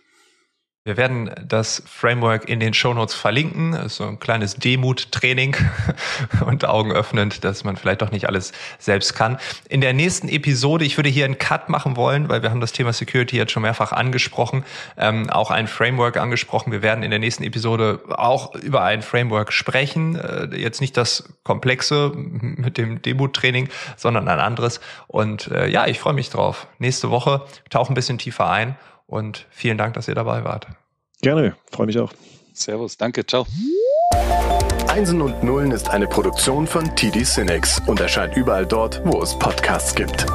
Wir 0.84 0.96
werden 0.96 1.30
das 1.46 1.80
Framework 1.86 2.48
in 2.48 2.58
den 2.58 2.74
Shownotes 2.74 3.14
verlinken. 3.14 3.88
So 3.88 4.04
ein 4.04 4.18
kleines 4.18 4.56
Demut-Training 4.56 5.54
und 6.44 6.64
Augen 6.64 6.90
öffnend, 6.90 7.44
dass 7.44 7.62
man 7.62 7.76
vielleicht 7.76 8.02
doch 8.02 8.10
nicht 8.10 8.26
alles 8.26 8.50
selbst 8.80 9.14
kann. 9.14 9.38
In 9.68 9.80
der 9.80 9.92
nächsten 9.92 10.28
Episode, 10.28 10.84
ich 10.84 10.98
würde 10.98 11.08
hier 11.08 11.24
einen 11.24 11.38
Cut 11.38 11.68
machen 11.68 11.96
wollen, 11.96 12.28
weil 12.28 12.42
wir 12.42 12.50
haben 12.50 12.60
das 12.60 12.72
Thema 12.72 12.92
Security 12.92 13.36
jetzt 13.36 13.52
schon 13.52 13.62
mehrfach 13.62 13.92
angesprochen, 13.92 14.64
ähm, 14.96 15.30
auch 15.30 15.52
ein 15.52 15.68
Framework 15.68 16.16
angesprochen. 16.16 16.72
Wir 16.72 16.82
werden 16.82 17.04
in 17.04 17.10
der 17.10 17.20
nächsten 17.20 17.44
Episode 17.44 18.00
auch 18.08 18.52
über 18.56 18.82
ein 18.82 19.02
Framework 19.02 19.52
sprechen. 19.52 20.16
Äh, 20.16 20.56
jetzt 20.56 20.80
nicht 20.80 20.96
das 20.96 21.32
komplexe 21.44 22.10
mit 22.16 22.76
dem 22.76 23.00
Demut-Training, 23.00 23.68
sondern 23.96 24.26
ein 24.26 24.40
anderes. 24.40 24.80
Und 25.06 25.46
äh, 25.46 25.68
ja, 25.68 25.86
ich 25.86 26.00
freue 26.00 26.14
mich 26.14 26.30
drauf. 26.30 26.66
Nächste 26.80 27.10
Woche 27.10 27.42
tauche 27.70 27.92
ein 27.92 27.94
bisschen 27.94 28.18
tiefer 28.18 28.50
ein 28.50 28.76
und 29.12 29.46
vielen 29.50 29.78
Dank, 29.78 29.94
dass 29.94 30.08
ihr 30.08 30.14
dabei 30.14 30.44
wart. 30.44 30.66
Gerne, 31.20 31.54
freue 31.70 31.86
mich 31.86 31.98
auch. 31.98 32.12
Servus, 32.54 32.96
danke, 32.96 33.24
ciao. 33.26 33.46
Einsen 34.88 35.22
und 35.22 35.42
Nullen 35.42 35.70
ist 35.70 35.88
eine 35.90 36.06
Produktion 36.06 36.66
von 36.66 36.96
TD 36.96 37.24
Cinex 37.24 37.80
und 37.86 38.00
erscheint 38.00 38.36
überall 38.36 38.66
dort, 38.66 39.00
wo 39.04 39.22
es 39.22 39.38
Podcasts 39.38 39.94
gibt. 39.94 40.26